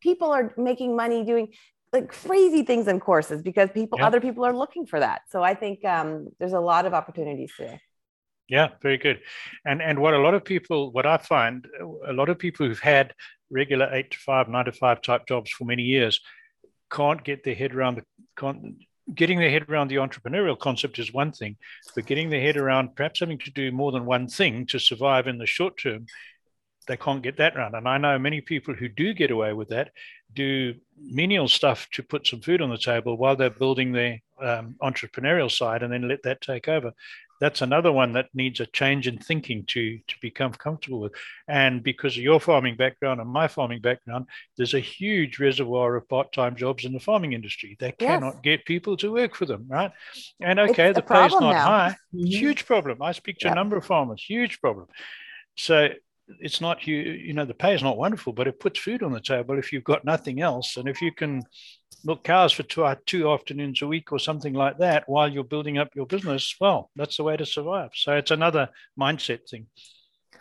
people 0.00 0.30
are 0.30 0.52
making 0.58 0.94
money 0.94 1.24
doing 1.24 1.48
like 1.94 2.08
crazy 2.08 2.62
things 2.62 2.88
in 2.88 3.00
courses 3.00 3.42
because 3.42 3.70
people 3.70 3.98
yeah. 3.98 4.06
other 4.06 4.20
people 4.20 4.44
are 4.44 4.52
looking 4.54 4.84
for 4.86 5.00
that 5.00 5.22
so 5.30 5.42
i 5.42 5.54
think 5.54 5.84
um, 5.84 6.28
there's 6.38 6.52
a 6.52 6.60
lot 6.60 6.86
of 6.86 6.92
opportunities 6.92 7.52
today 7.56 7.80
yeah 8.48 8.68
very 8.82 8.98
good 8.98 9.20
and 9.64 9.80
and 9.80 9.98
what 9.98 10.14
a 10.14 10.18
lot 10.18 10.34
of 10.34 10.44
people 10.44 10.92
what 10.92 11.06
i 11.06 11.16
find 11.16 11.66
a 12.06 12.12
lot 12.12 12.28
of 12.28 12.38
people 12.38 12.66
who've 12.66 12.80
had 12.80 13.14
regular 13.50 13.88
eight 13.92 14.10
to 14.10 14.18
five 14.18 14.48
nine 14.48 14.66
to 14.66 14.72
five 14.72 15.00
type 15.00 15.26
jobs 15.26 15.50
for 15.50 15.64
many 15.64 15.82
years 15.82 16.20
can't 16.90 17.24
get 17.24 17.42
their 17.44 17.54
head 17.54 17.74
around 17.74 17.94
the 17.96 18.04
can't 18.36 18.76
getting 19.12 19.38
their 19.38 19.50
head 19.50 19.68
around 19.68 19.88
the 19.88 19.96
entrepreneurial 19.96 20.58
concept 20.58 20.98
is 20.98 21.12
one 21.12 21.32
thing, 21.32 21.56
but 21.94 22.06
getting 22.06 22.30
their 22.30 22.40
head 22.40 22.56
around 22.56 22.96
perhaps 22.96 23.20
having 23.20 23.38
to 23.38 23.50
do 23.50 23.70
more 23.70 23.92
than 23.92 24.06
one 24.06 24.28
thing 24.28 24.66
to 24.66 24.78
survive 24.78 25.26
in 25.26 25.38
the 25.38 25.46
short 25.46 25.76
term, 25.76 26.06
they 26.86 26.96
can't 26.96 27.22
get 27.22 27.36
that 27.38 27.56
around. 27.56 27.74
And 27.74 27.88
I 27.88 27.98
know 27.98 28.18
many 28.18 28.40
people 28.40 28.74
who 28.74 28.88
do 28.88 29.14
get 29.14 29.30
away 29.30 29.52
with 29.52 29.68
that 29.68 29.90
do 30.34 30.74
menial 30.98 31.48
stuff 31.48 31.88
to 31.92 32.02
put 32.02 32.26
some 32.26 32.40
food 32.40 32.62
on 32.62 32.70
the 32.70 32.78
table 32.78 33.16
while 33.16 33.36
they're 33.36 33.50
building 33.50 33.92
their 33.92 34.20
um, 34.40 34.76
entrepreneurial 34.82 35.50
side 35.50 35.82
and 35.82 35.92
then 35.92 36.08
let 36.08 36.22
that 36.22 36.40
take 36.40 36.68
over 36.68 36.92
that's 37.40 37.62
another 37.62 37.92
one 37.92 38.12
that 38.12 38.28
needs 38.32 38.60
a 38.60 38.66
change 38.66 39.06
in 39.06 39.18
thinking 39.18 39.64
to 39.66 39.98
to 40.06 40.14
become 40.20 40.52
comfortable 40.52 41.00
with 41.00 41.12
and 41.48 41.82
because 41.82 42.16
of 42.16 42.22
your 42.22 42.40
farming 42.40 42.76
background 42.76 43.20
and 43.20 43.28
my 43.28 43.48
farming 43.48 43.80
background 43.80 44.26
there's 44.56 44.74
a 44.74 44.80
huge 44.80 45.38
reservoir 45.38 45.96
of 45.96 46.08
part-time 46.08 46.56
jobs 46.56 46.84
in 46.84 46.92
the 46.92 47.00
farming 47.00 47.32
industry 47.32 47.76
they 47.80 47.94
yes. 47.98 48.08
cannot 48.08 48.42
get 48.42 48.64
people 48.64 48.96
to 48.96 49.12
work 49.12 49.34
for 49.34 49.46
them 49.46 49.66
right 49.68 49.92
and 50.40 50.58
okay 50.58 50.88
it's 50.88 50.96
the 50.96 51.02
pay's 51.02 51.32
not 51.32 51.52
now. 51.52 51.64
high 51.64 51.96
mm-hmm. 52.14 52.26
huge 52.26 52.66
problem 52.66 53.02
i 53.02 53.12
speak 53.12 53.38
to 53.38 53.46
yep. 53.46 53.52
a 53.52 53.56
number 53.56 53.76
of 53.76 53.84
farmers 53.84 54.24
huge 54.26 54.60
problem 54.60 54.86
so 55.56 55.88
it's 56.40 56.60
not 56.60 56.86
you 56.86 56.96
you 56.96 57.32
know 57.34 57.44
the 57.44 57.54
pay 57.54 57.74
is 57.74 57.82
not 57.82 57.98
wonderful 57.98 58.32
but 58.32 58.46
it 58.46 58.58
puts 58.58 58.80
food 58.80 59.02
on 59.02 59.12
the 59.12 59.20
table 59.20 59.58
if 59.58 59.72
you've 59.72 59.84
got 59.84 60.04
nothing 60.04 60.40
else 60.40 60.76
and 60.76 60.88
if 60.88 61.02
you 61.02 61.12
can 61.12 61.42
milk 62.02 62.24
cows 62.24 62.52
for 62.52 62.62
two, 62.64 62.86
two 63.06 63.30
afternoons 63.30 63.82
a 63.82 63.86
week 63.86 64.12
or 64.12 64.18
something 64.18 64.54
like 64.54 64.78
that 64.78 65.04
while 65.06 65.28
you're 65.28 65.44
building 65.44 65.78
up 65.78 65.94
your 65.94 66.06
business 66.06 66.54
well 66.60 66.90
that's 66.96 67.18
the 67.18 67.22
way 67.22 67.36
to 67.36 67.44
survive 67.44 67.90
so 67.94 68.12
it's 68.12 68.30
another 68.30 68.68
mindset 68.98 69.48
thing 69.48 69.66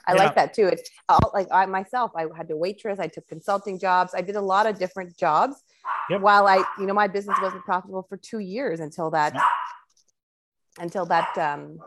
I 0.06 0.16
yeah. 0.16 0.24
like 0.24 0.36
that 0.36 0.54
too. 0.54 0.68
It's 0.68 0.90
all 1.08 1.32
like 1.34 1.48
I 1.52 1.66
myself, 1.66 2.12
I 2.16 2.26
had 2.36 2.50
to 2.50 2.58
waitress, 2.58 3.00
I 3.00 3.08
took 3.08 3.28
consulting 3.28 3.80
jobs, 3.80 4.14
I 4.14 4.22
did 4.22 4.36
a 4.36 4.42
lot 4.42 4.66
of 4.66 4.78
different 4.78 5.18
jobs 5.18 5.56
yep. 6.10 6.22
while 6.22 6.48
I, 6.48 6.64
you 6.78 6.86
know, 6.86 6.94
my 6.94 7.08
business 7.08 7.38
wasn't 7.42 7.64
profitable 7.64 8.06
for 8.10 8.18
two 8.18 8.40
years 8.40 8.80
until 8.80 9.12
that, 9.12 9.34
yep. 9.34 9.44
until 10.80 11.06
that, 11.06 11.38
um, 11.38 11.80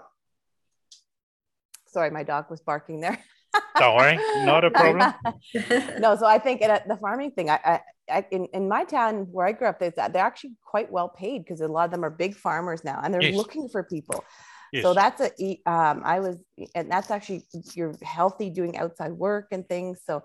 sorry, 1.89 2.11
my 2.11 2.23
dog 2.23 2.47
was 2.51 2.61
barking 2.61 3.01
there. 3.01 3.19
Don't 3.79 3.97
worry, 3.97 4.16
not 4.45 4.64
a 4.64 4.71
problem. 4.71 5.12
no, 6.01 6.16
so 6.16 6.27
I 6.27 6.38
think 6.38 6.62
at 6.62 6.88
the 6.88 6.97
farming 6.97 7.33
thing, 7.33 7.51
I, 7.51 7.61
I, 7.64 7.81
I, 8.11 8.27
in, 8.31 8.47
in 8.53 8.69
my 8.69 8.85
town 8.85 9.27
where 9.31 9.47
I 9.47 9.53
grew 9.53 9.69
up, 9.69 9.79
they're, 9.79 9.90
they're 9.90 10.19
actually 10.19 10.53
quite 10.64 10.90
well 10.90 11.09
paid 11.09 11.45
because 11.45 11.61
a 11.61 11.69
lot 11.69 11.85
of 11.85 11.90
them 11.90 12.05
are 12.05 12.11
big 12.11 12.35
farmers 12.35 12.85
now 12.85 13.01
and 13.03 13.12
they're 13.12 13.23
yes. 13.23 13.35
looking 13.35 13.69
for 13.69 13.83
people. 13.83 14.25
Yes. 14.73 14.83
So 14.83 14.95
that's 14.95 15.21
a, 15.21 15.61
um, 15.66 16.03
I 16.05 16.21
was, 16.21 16.37
and 16.75 16.90
that's 16.90 17.11
actually, 17.11 17.45
you're 17.75 17.95
healthy 18.03 18.51
doing 18.51 18.77
outside 18.79 19.12
work 19.12 19.49
and 19.53 19.66
things. 19.69 20.01
So 20.07 20.23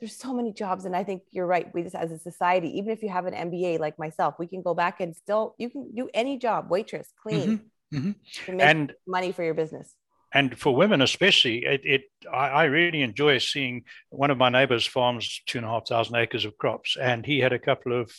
there's 0.00 0.16
so 0.16 0.34
many 0.34 0.52
jobs. 0.52 0.84
And 0.84 0.96
I 0.96 1.04
think 1.04 1.22
you're 1.30 1.46
right. 1.46 1.72
We 1.72 1.82
just, 1.82 1.94
as 1.94 2.12
a 2.12 2.18
society, 2.18 2.78
even 2.78 2.90
if 2.90 3.02
you 3.02 3.08
have 3.08 3.26
an 3.26 3.34
MBA 3.34 3.78
like 3.78 3.98
myself, 3.98 4.34
we 4.38 4.46
can 4.46 4.62
go 4.62 4.74
back 4.74 5.00
and 5.00 5.14
still, 5.14 5.54
you 5.58 5.70
can 5.70 5.94
do 5.94 6.08
any 6.14 6.38
job, 6.38 6.70
waitress, 6.70 7.08
clean, 7.22 7.60
mm-hmm. 7.94 8.08
Mm-hmm. 8.10 8.60
and 8.60 8.92
money 9.06 9.30
for 9.30 9.44
your 9.44 9.54
business 9.54 9.94
and 10.36 10.58
for 10.58 10.74
women 10.74 11.00
especially, 11.00 11.64
it, 11.64 11.80
it 11.84 12.02
I, 12.32 12.48
I, 12.48 12.64
really 12.64 13.00
enjoy 13.00 13.38
seeing 13.38 13.84
one 14.10 14.30
of 14.30 14.36
my 14.36 14.50
neighbors 14.50 14.86
farms 14.86 15.40
two 15.46 15.58
and 15.58 15.66
a 15.66 15.70
half 15.70 15.88
thousand 15.88 16.16
acres 16.16 16.44
of 16.44 16.58
crops, 16.58 16.96
and 17.00 17.24
he 17.24 17.38
had 17.40 17.54
a 17.54 17.58
couple 17.58 17.98
of 17.98 18.12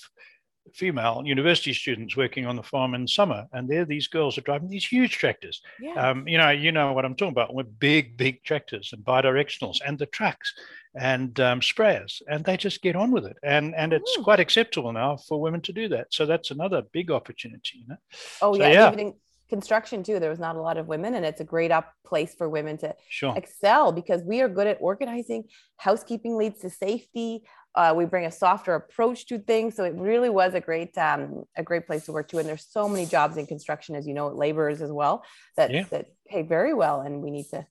female 0.73 1.21
university 1.25 1.73
students 1.73 2.17
working 2.17 2.45
on 2.45 2.55
the 2.55 2.63
farm 2.63 2.95
in 2.95 3.07
summer, 3.07 3.45
and 3.53 3.69
there 3.69 3.85
these 3.85 4.07
girls 4.07 4.37
are 4.37 4.41
driving 4.41 4.67
these 4.67 4.85
huge 4.85 5.11
tractors. 5.11 5.61
Yeah. 5.79 5.93
Um, 5.93 6.27
you 6.27 6.39
know, 6.39 6.49
you 6.49 6.71
know 6.71 6.93
what 6.93 7.05
I'm 7.05 7.15
talking 7.15 7.33
about 7.33 7.53
with 7.53 7.79
big, 7.79 8.17
big 8.17 8.43
tractors 8.43 8.93
and 8.93 9.05
bidirectionals 9.05 9.77
and 9.85 9.99
the 9.99 10.07
trucks 10.07 10.53
and 10.99 11.39
um, 11.39 11.59
sprayers, 11.59 12.23
and 12.27 12.43
they 12.43 12.57
just 12.57 12.81
get 12.81 12.95
on 12.95 13.11
with 13.11 13.25
it, 13.25 13.37
and 13.43 13.75
and 13.75 13.93
it's 13.93 14.17
Ooh. 14.17 14.23
quite 14.23 14.39
acceptable 14.39 14.91
now 14.91 15.17
for 15.17 15.39
women 15.39 15.61
to 15.61 15.73
do 15.73 15.87
that. 15.89 16.07
So 16.11 16.25
that's 16.25 16.49
another 16.49 16.81
big 16.91 17.11
opportunity. 17.11 17.79
You 17.79 17.87
know. 17.89 17.97
Oh 18.41 18.53
so, 18.53 18.61
yeah, 18.61 18.71
yeah. 18.71 18.87
Even 18.87 18.99
in, 18.99 19.13
construction 19.49 20.03
too 20.03 20.19
there 20.19 20.29
was 20.29 20.39
not 20.39 20.55
a 20.55 20.61
lot 20.61 20.77
of 20.77 20.87
women 20.87 21.15
and 21.15 21.25
it's 21.25 21.41
a 21.41 21.43
great 21.43 21.71
up 21.71 21.93
place 22.05 22.35
for 22.35 22.49
women 22.49 22.77
to 22.77 22.93
sure. 23.07 23.33
excel 23.35 23.91
because 23.91 24.21
we 24.23 24.41
are 24.41 24.49
good 24.49 24.67
at 24.67 24.77
organizing 24.81 25.43
housekeeping 25.77 26.37
leads 26.37 26.59
to 26.59 26.69
safety 26.69 27.43
uh, 27.75 27.93
we 27.95 28.05
bring 28.05 28.25
a 28.25 28.31
softer 28.31 28.73
approach 28.75 29.27
to 29.27 29.37
things 29.39 29.75
so 29.75 29.83
it 29.83 29.93
really 29.95 30.29
was 30.29 30.53
a 30.53 30.59
great 30.59 30.97
um, 30.97 31.43
a 31.55 31.63
great 31.63 31.85
place 31.87 32.05
to 32.05 32.11
work 32.11 32.27
too 32.27 32.39
and 32.39 32.47
there's 32.47 32.67
so 32.69 32.89
many 32.89 33.05
jobs 33.05 33.37
in 33.37 33.45
construction 33.45 33.95
as 33.95 34.07
you 34.07 34.13
know 34.13 34.27
laborers 34.27 34.81
as 34.81 34.91
well 34.91 35.23
that 35.55 35.71
yeah. 35.71 35.83
that 35.91 36.07
pay 36.27 36.41
very 36.41 36.73
well 36.73 37.01
and 37.01 37.21
we 37.21 37.31
need 37.31 37.47
to 37.49 37.65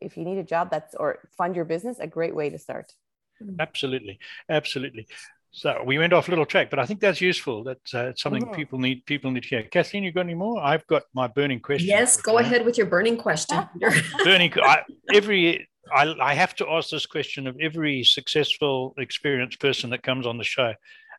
if 0.00 0.16
you 0.16 0.24
need 0.24 0.38
a 0.38 0.44
job 0.44 0.70
that's 0.70 0.94
or 0.94 1.28
fund 1.38 1.56
your 1.56 1.64
business 1.64 1.98
a 1.98 2.06
great 2.06 2.34
way 2.34 2.50
to 2.50 2.58
start 2.58 2.92
absolutely 3.60 4.18
absolutely 4.48 5.06
So 5.50 5.82
we 5.86 5.98
went 5.98 6.12
off 6.12 6.28
a 6.28 6.30
little 6.30 6.44
track, 6.44 6.68
but 6.70 6.78
I 6.78 6.84
think 6.86 7.00
that's 7.00 7.20
useful. 7.20 7.64
That's 7.64 7.94
uh, 7.94 8.12
something 8.16 8.44
Mhm. 8.44 8.54
people 8.54 8.78
need 8.78 9.06
people 9.06 9.30
need 9.30 9.42
to 9.44 9.48
hear. 9.48 9.62
Kathleen, 9.62 10.04
you 10.04 10.12
got 10.12 10.22
any 10.22 10.34
more? 10.34 10.62
I've 10.62 10.86
got 10.86 11.04
my 11.14 11.28
burning 11.28 11.60
question. 11.60 11.88
Yes, 11.88 12.20
go 12.20 12.32
tonight. 12.36 12.46
ahead 12.46 12.66
with 12.66 12.76
your 12.76 12.86
burning 12.86 13.16
question. 13.16 13.58
Peter. 13.72 13.92
burning 14.24 14.52
I, 14.62 14.82
every 15.14 15.66
I, 15.94 16.14
I 16.20 16.34
have 16.34 16.54
to 16.56 16.68
ask 16.68 16.90
this 16.90 17.06
question 17.06 17.46
of 17.46 17.56
every 17.60 18.02
successful 18.04 18.92
experienced 18.98 19.60
person 19.60 19.90
that 19.90 20.02
comes 20.02 20.26
on 20.26 20.36
the 20.36 20.44
show 20.44 20.74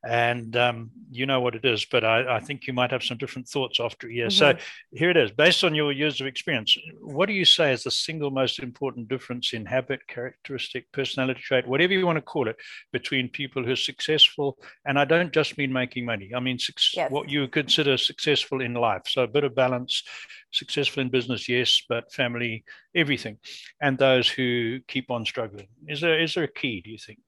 and 0.08 0.56
um, 0.56 0.90
you 1.12 1.26
know 1.26 1.42
what 1.42 1.56
it 1.56 1.66
is 1.66 1.86
but 1.86 2.04
I, 2.04 2.38
I 2.38 2.40
think 2.40 2.68
you 2.68 2.74
might 2.74 2.92
have 2.92 3.04
some 3.04 3.18
different 3.18 3.48
thoughts 3.48 3.80
after 3.80 4.08
a 4.08 4.14
year 4.14 4.30
so 4.30 4.54
here 4.92 5.10
it 5.10 5.18
is. 5.18 5.32
Based 5.32 5.64
on 5.64 5.76
your 5.76 5.92
years 5.92 6.22
of 6.22 6.28
experience 6.28 6.78
what 7.02 7.28
do 7.28 7.34
you 7.34 7.46
say 7.46 7.72
is 7.74 7.84
the 7.84 7.92
single 7.92 8.32
most 8.32 8.60
important 8.60 9.08
difference 9.10 9.54
in 9.54 9.66
habit 9.66 10.02
characteristic 10.08 10.92
personality 10.92 11.42
trait 11.42 11.68
whatever 11.68 11.94
you 11.94 12.06
want 12.06 12.18
to 12.18 12.22
call 12.22 12.48
it 12.48 12.58
between 12.92 13.30
people 13.30 13.64
who 13.64 13.72
are 13.72 13.76
successful? 13.76 14.58
And 14.86 14.98
i 15.00 15.06
don't 15.06 15.34
just 15.34 15.58
mean 15.58 15.72
making 15.74 16.06
money. 16.06 16.32
I 16.36 16.40
mean 16.40 16.60
suc- 16.60 16.78
Yes. 16.96 17.12
what 17.12 17.30
you 17.30 17.48
consider 17.48 17.98
successful 17.98 18.62
in 18.62 18.74
life. 18.74 19.04
So 19.08 19.24
a 19.24 19.28
bit 19.28 19.44
of 19.44 19.56
balance 19.56 20.04
successful 20.52 21.02
in 21.02 21.10
business 21.10 21.50
yes 21.50 21.82
but 21.90 22.14
family 22.14 22.64
everything. 22.96 23.38
And 23.82 23.98
those 23.98 24.28
who 24.30 24.80
keep 24.88 25.12
on 25.12 25.26
struggling. 25.26 25.68
Is 25.88 26.02
there 26.02 26.20
is 26.20 26.34
there 26.36 26.46
a 26.46 26.48
key 26.62 26.82
do 26.82 26.90
you 26.92 26.98
think 26.98 27.20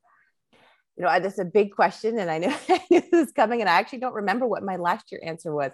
you 0.99 1.05
know, 1.05 1.19
that's 1.19 1.39
a 1.39 1.45
big 1.45 1.73
question, 1.73 2.19
and 2.19 2.29
I 2.29 2.37
knew, 2.39 2.53
I 2.69 2.81
knew 2.91 2.99
this 2.99 3.11
was 3.11 3.31
coming, 3.31 3.61
and 3.61 3.69
I 3.69 3.73
actually 3.73 3.99
don't 3.99 4.13
remember 4.13 4.45
what 4.45 4.63
my 4.63 4.75
last 4.75 5.11
year 5.11 5.21
answer 5.23 5.55
was, 5.55 5.71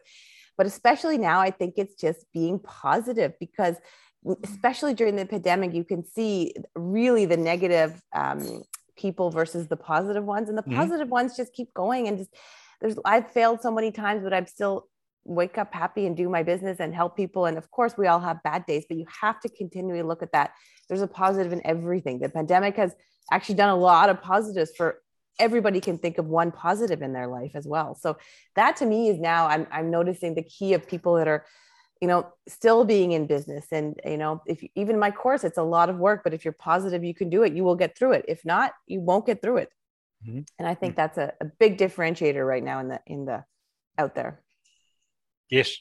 but 0.55 0.67
especially 0.67 1.17
now, 1.17 1.39
I 1.41 1.49
think 1.49 1.73
it's 1.77 1.95
just 1.95 2.27
being 2.31 2.59
positive 2.59 3.33
because, 3.39 3.75
especially 4.43 4.93
during 4.93 5.15
the 5.15 5.25
pandemic, 5.25 5.73
you 5.73 5.83
can 5.83 6.05
see 6.05 6.53
really 6.75 7.25
the 7.25 7.37
negative 7.37 7.99
um, 8.13 8.61
people 8.95 9.31
versus 9.31 9.67
the 9.67 9.75
positive 9.75 10.23
ones, 10.23 10.47
and 10.47 10.57
the 10.57 10.63
Mhm. 10.63 10.75
positive 10.75 11.09
ones 11.09 11.35
just 11.35 11.53
keep 11.53 11.73
going, 11.73 12.07
and 12.07 12.19
just 12.19 12.29
there's 12.79 12.97
I've 13.03 13.31
failed 13.31 13.61
so 13.63 13.71
many 13.71 13.91
times, 13.91 14.23
but 14.23 14.31
I'm 14.33 14.45
still 14.45 14.87
wake 15.27 15.57
up 15.57 15.73
happy 15.73 16.05
and 16.05 16.15
do 16.15 16.29
my 16.29 16.43
business 16.43 16.79
and 16.79 16.93
help 16.93 17.17
people 17.17 17.47
and 17.47 17.57
of 17.57 17.71
course 17.71 17.97
we 17.97 18.05
all 18.05 18.19
have 18.19 18.43
bad 18.43 18.63
days 18.67 18.85
but 18.87 18.95
you 18.95 19.07
have 19.23 19.39
to 19.39 19.49
continually 19.49 20.03
look 20.03 20.21
at 20.21 20.31
that. 20.31 20.51
There's 20.87 21.01
a 21.01 21.07
positive 21.07 21.51
in 21.51 21.65
everything. 21.65 22.19
The 22.19 22.29
pandemic 22.29 22.75
has 22.75 22.95
actually 23.31 23.55
done 23.55 23.69
a 23.69 23.75
lot 23.75 24.11
of 24.11 24.21
positives 24.21 24.71
for 24.77 25.01
everybody 25.39 25.81
can 25.81 25.97
think 25.97 26.17
of 26.17 26.25
one 26.25 26.51
positive 26.51 27.01
in 27.01 27.13
their 27.13 27.27
life 27.27 27.51
as 27.55 27.67
well. 27.67 27.95
So 27.95 28.17
that 28.55 28.77
to 28.77 28.85
me 28.85 29.09
is 29.09 29.19
now 29.19 29.47
I'm 29.47 29.67
I'm 29.71 29.91
noticing 29.91 30.35
the 30.35 30.43
key 30.43 30.73
of 30.73 30.87
people 30.87 31.15
that 31.15 31.27
are, 31.27 31.45
you 32.01 32.07
know, 32.07 32.27
still 32.47 32.85
being 32.85 33.11
in 33.11 33.27
business. 33.27 33.65
And 33.71 33.99
you 34.05 34.17
know, 34.17 34.41
if 34.45 34.63
you, 34.63 34.69
even 34.75 34.99
my 34.99 35.11
course, 35.11 35.43
it's 35.43 35.57
a 35.57 35.63
lot 35.63 35.89
of 35.89 35.97
work, 35.97 36.21
but 36.23 36.33
if 36.33 36.45
you're 36.45 36.53
positive, 36.53 37.03
you 37.03 37.13
can 37.13 37.29
do 37.29 37.43
it. 37.43 37.53
You 37.53 37.63
will 37.63 37.75
get 37.75 37.97
through 37.97 38.13
it. 38.13 38.25
If 38.27 38.45
not, 38.45 38.73
you 38.87 39.01
won't 39.01 39.25
get 39.25 39.41
through 39.41 39.57
it. 39.57 39.69
Mhm. 40.27 40.47
And 40.57 40.67
I 40.67 40.75
think 40.75 40.95
that's 40.95 41.17
a, 41.17 41.33
a 41.41 41.45
big 41.45 41.77
differentiator 41.77 42.45
right 42.45 42.63
now 42.63 42.79
in 42.79 42.87
the 42.87 42.99
in 43.05 43.25
the 43.25 43.43
out 43.97 44.15
there. 44.15 44.41
Yes, 45.49 45.77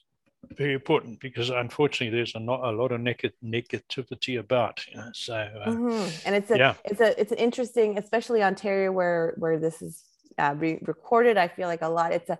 very 0.56 0.74
important 0.74 1.20
because 1.20 1.50
unfortunately 1.50 2.16
there's 2.16 2.34
a, 2.34 2.40
not 2.40 2.60
a 2.64 2.70
lot 2.70 2.92
of 2.92 3.00
neg- 3.00 3.32
negativity 3.44 4.38
about. 4.38 4.86
You 4.86 4.96
know, 4.96 5.10
so 5.12 5.34
uh, 5.34 5.70
Mhm. 5.70 6.22
And 6.26 6.34
it's 6.34 6.50
a 6.50 6.58
yeah. 6.58 6.74
it's 6.84 7.00
a 7.00 7.20
it's 7.20 7.32
an 7.32 7.38
interesting, 7.38 7.98
especially 7.98 8.42
Ontario 8.42 8.92
where 8.92 9.34
where 9.38 9.58
this 9.58 9.82
is 9.82 10.04
uh, 10.38 10.54
re- 10.56 10.80
recorded. 10.82 11.36
I 11.36 11.48
feel 11.48 11.68
like 11.68 11.82
a 11.82 11.88
lot. 11.88 12.12
It's 12.12 12.30
a 12.30 12.38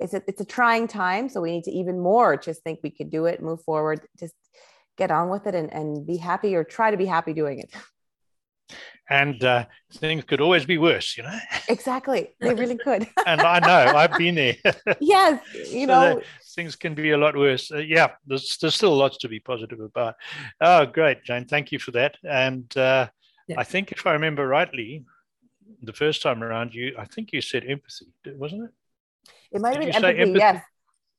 it's 0.00 0.14
a 0.14 0.22
it's 0.26 0.40
a 0.40 0.44
trying 0.44 0.88
time, 0.88 1.28
so 1.28 1.40
we 1.40 1.52
need 1.52 1.64
to 1.64 1.70
even 1.70 2.00
more 2.00 2.36
just 2.36 2.62
think 2.62 2.80
we 2.82 2.90
could 2.90 3.10
do 3.10 3.26
it, 3.26 3.42
move 3.42 3.62
forward, 3.62 4.00
just 4.18 4.34
get 4.96 5.10
on 5.10 5.28
with 5.28 5.46
it, 5.46 5.54
and 5.54 5.72
and 5.72 6.06
be 6.06 6.16
happy 6.16 6.54
or 6.54 6.64
try 6.64 6.90
to 6.90 6.96
be 6.96 7.06
happy 7.06 7.32
doing 7.32 7.58
it. 7.60 7.70
and 9.08 9.42
uh, 9.44 9.66
things 9.92 10.24
could 10.24 10.40
always 10.40 10.64
be 10.64 10.78
worse, 10.78 11.16
you 11.16 11.22
know. 11.22 11.38
Exactly, 11.68 12.34
they 12.40 12.54
really 12.54 12.78
could. 12.78 13.06
and 13.26 13.40
I 13.40 13.60
know 13.60 13.96
I've 13.96 14.16
been 14.16 14.34
there. 14.34 14.56
yes, 15.00 15.40
you 15.54 15.86
So 15.86 15.88
know. 15.88 16.20
things 16.54 16.76
can 16.76 16.94
be 16.94 17.10
a 17.10 17.18
lot 17.18 17.36
worse. 17.36 17.70
Uh, 17.70 17.78
yeah, 17.78 18.12
there's 18.26 18.56
there's 18.58 18.74
still 18.74 18.96
lots 18.96 19.18
to 19.18 19.28
be 19.28 19.40
positive 19.40 19.80
about. 19.80 20.14
Oh, 20.60 20.86
great, 20.86 21.24
Jane. 21.24 21.46
Thank 21.46 21.72
you 21.72 21.78
for 21.78 21.90
that. 21.92 22.16
And 22.24 22.74
uh, 22.76 23.08
Yeah. 23.46 23.56
I 23.58 23.64
think 23.64 23.92
if 23.92 24.06
I 24.06 24.12
remember 24.12 24.46
rightly, 24.46 25.04
the 25.82 25.92
first 25.92 26.22
time 26.22 26.42
around, 26.42 26.74
you 26.74 26.94
I 26.98 27.04
think 27.06 27.32
you 27.32 27.40
said 27.40 27.64
empathy, 27.66 28.06
wasn't 28.26 28.64
it? 28.64 28.70
It 29.52 29.60
might 29.60 29.70
have 29.70 29.78
been 29.78 29.88
empathy, 29.90 30.18
empathy? 30.20 30.38
yes, 30.38 30.64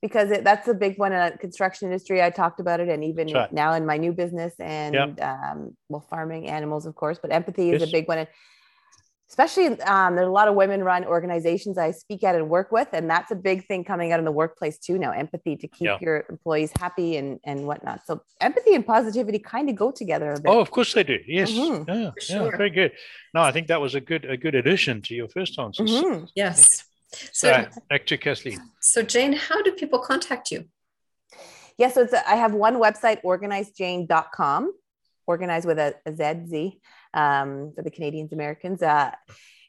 because 0.02 0.30
it, 0.30 0.44
that's 0.44 0.68
a 0.68 0.74
big 0.74 0.98
one 0.98 1.12
in 1.12 1.18
the 1.32 1.38
construction 1.38 1.88
industry. 1.88 2.22
I 2.22 2.30
talked 2.30 2.60
about 2.60 2.80
it, 2.80 2.88
and 2.88 3.02
even 3.04 3.28
right. 3.32 3.52
now 3.52 3.72
in 3.74 3.86
my 3.86 3.96
new 3.96 4.12
business 4.12 4.54
and 4.58 5.20
um, 5.20 5.76
well, 5.88 6.06
farming 6.10 6.48
animals, 6.48 6.86
of 6.86 6.94
course. 6.94 7.18
But 7.20 7.32
empathy 7.32 7.70
is 7.70 7.80
Yes. 7.80 7.88
a 7.88 7.92
big 7.92 8.06
one, 8.08 8.18
and 8.18 8.28
especially 9.28 9.80
um, 9.80 10.14
there's 10.14 10.28
a 10.28 10.30
lot 10.30 10.46
of 10.46 10.54
women-run 10.54 11.04
organizations 11.04 11.78
I 11.78 11.90
speak 11.90 12.22
at 12.22 12.36
and 12.36 12.48
work 12.48 12.70
with, 12.70 12.88
and 12.92 13.10
that's 13.10 13.32
a 13.32 13.34
big 13.34 13.66
thing 13.66 13.82
coming 13.84 14.12
out 14.12 14.20
in 14.20 14.24
the 14.24 14.30
workplace 14.30 14.78
too 14.78 14.98
now. 14.98 15.10
Empathy 15.10 15.56
to 15.56 15.66
keep 15.66 15.86
Yeah. 15.86 15.98
your 16.00 16.24
employees 16.30 16.70
happy 16.78 17.16
and 17.16 17.40
and 17.44 17.66
whatnot. 17.66 18.00
So 18.06 18.22
empathy 18.40 18.74
and 18.74 18.86
positivity 18.86 19.38
kind 19.40 19.68
of 19.68 19.74
go 19.76 19.90
together 19.90 20.30
a 20.32 20.40
bit. 20.40 20.46
Oh, 20.52 20.60
of 20.60 20.70
course 20.70 20.92
they 20.94 21.02
do. 21.04 21.18
Yes. 21.26 21.50
Mhm. 21.50 21.88
Yeah, 21.88 22.10
For 22.10 22.20
yeah, 22.20 22.38
sure. 22.38 22.56
very 22.56 22.70
good. 22.70 22.92
No, 23.34 23.42
I 23.42 23.50
think 23.50 23.66
that 23.68 23.80
was 23.80 23.94
a 23.96 24.00
good 24.00 24.24
a 24.24 24.36
good 24.36 24.54
addition 24.54 25.02
to 25.02 25.14
your 25.14 25.28
first 25.28 25.58
answers. 25.58 25.90
Mhm. 25.90 26.28
Yes. 26.36 26.84
So, 27.12 27.66
So 27.72 27.80
back 27.88 28.06
to 28.06 28.18
Kathleen. 28.18 28.60
so 28.80 29.02
Jane, 29.02 29.32
how 29.32 29.62
do 29.62 29.72
people 29.72 29.98
contact 29.98 30.50
you? 30.50 30.64
Yeah, 31.78 31.90
so 31.90 32.02
it's 32.02 32.12
a, 32.12 32.28
I 32.28 32.36
have 32.36 32.54
one 32.54 32.76
website, 32.76 33.22
organizedjane.com, 33.22 34.72
organized 35.26 35.66
with 35.66 35.78
a, 35.78 35.94
a 36.06 36.16
Z, 36.16 36.48
Z, 36.48 36.80
um, 37.12 37.72
for 37.76 37.82
the 37.82 37.90
Canadians, 37.90 38.32
Americans. 38.32 38.82
Uh, 38.82 39.10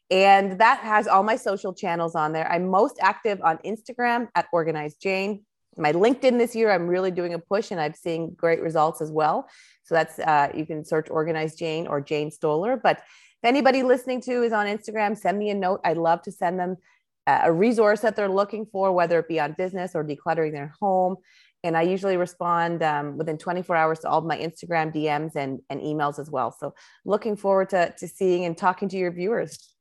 and 0.09 0.59
that 0.59 0.79
has 0.79 1.07
all 1.07 1.23
my 1.23 1.35
social 1.35 1.73
channels 1.73 2.15
on 2.15 2.31
there. 2.31 2.49
I'm 2.49 2.69
most 2.69 2.97
active 3.01 3.41
on 3.43 3.57
Instagram 3.59 4.29
at 4.35 4.47
Organized 4.53 5.01
Jane. 5.01 5.43
My 5.75 5.91
LinkedIn 5.91 6.37
this 6.37 6.55
year, 6.55 6.71
I'm 6.71 6.87
really 6.87 7.11
doing 7.11 7.33
a 7.33 7.39
push 7.39 7.71
and 7.71 7.79
I'm 7.79 7.93
seeing 7.93 8.31
great 8.31 8.61
results 8.61 9.01
as 9.01 9.11
well. 9.11 9.49
So 9.83 9.95
that's, 9.95 10.17
uh, 10.19 10.49
you 10.55 10.65
can 10.65 10.85
search 10.85 11.09
Organized 11.09 11.57
Jane 11.59 11.87
or 11.87 11.99
Jane 11.99 12.31
Stoller. 12.31 12.77
But 12.77 12.99
if 12.99 13.43
anybody 13.43 13.83
listening 13.83 14.21
to 14.21 14.43
is 14.43 14.53
on 14.53 14.65
Instagram, 14.65 15.17
send 15.17 15.37
me 15.37 15.49
a 15.49 15.53
note. 15.53 15.81
I'd 15.83 15.97
love 15.97 16.21
to 16.23 16.31
send 16.31 16.57
them 16.57 16.77
a 17.27 17.51
resource 17.51 17.99
that 18.01 18.15
they're 18.15 18.29
looking 18.29 18.65
for, 18.65 18.91
whether 18.91 19.19
it 19.19 19.27
be 19.27 19.39
on 19.39 19.53
business 19.57 19.95
or 19.95 20.03
decluttering 20.03 20.53
their 20.53 20.73
home 20.79 21.17
and 21.63 21.75
I 21.75 21.81
usually 21.81 22.17
respond 22.17 22.83
um, 22.83 23.17
within 23.17 23.37
24 23.37 23.75
hours 23.75 23.99
to 23.99 24.09
all 24.09 24.19
of 24.19 24.25
my 24.25 24.37
Instagram 24.37 24.93
DMs 24.95 25.35
and, 25.35 25.59
and 25.69 25.81
emails 25.81 26.19
as 26.19 26.29
well. 26.29 26.51
So 26.51 26.73
looking 27.03 27.35
forward 27.35 27.69
to, 27.69 27.93
to 27.97 28.07
seeing 28.07 28.45
and 28.45 28.57
talking 28.57 28.89
to 28.89 28.97
your 28.97 29.11
viewers. 29.11 29.73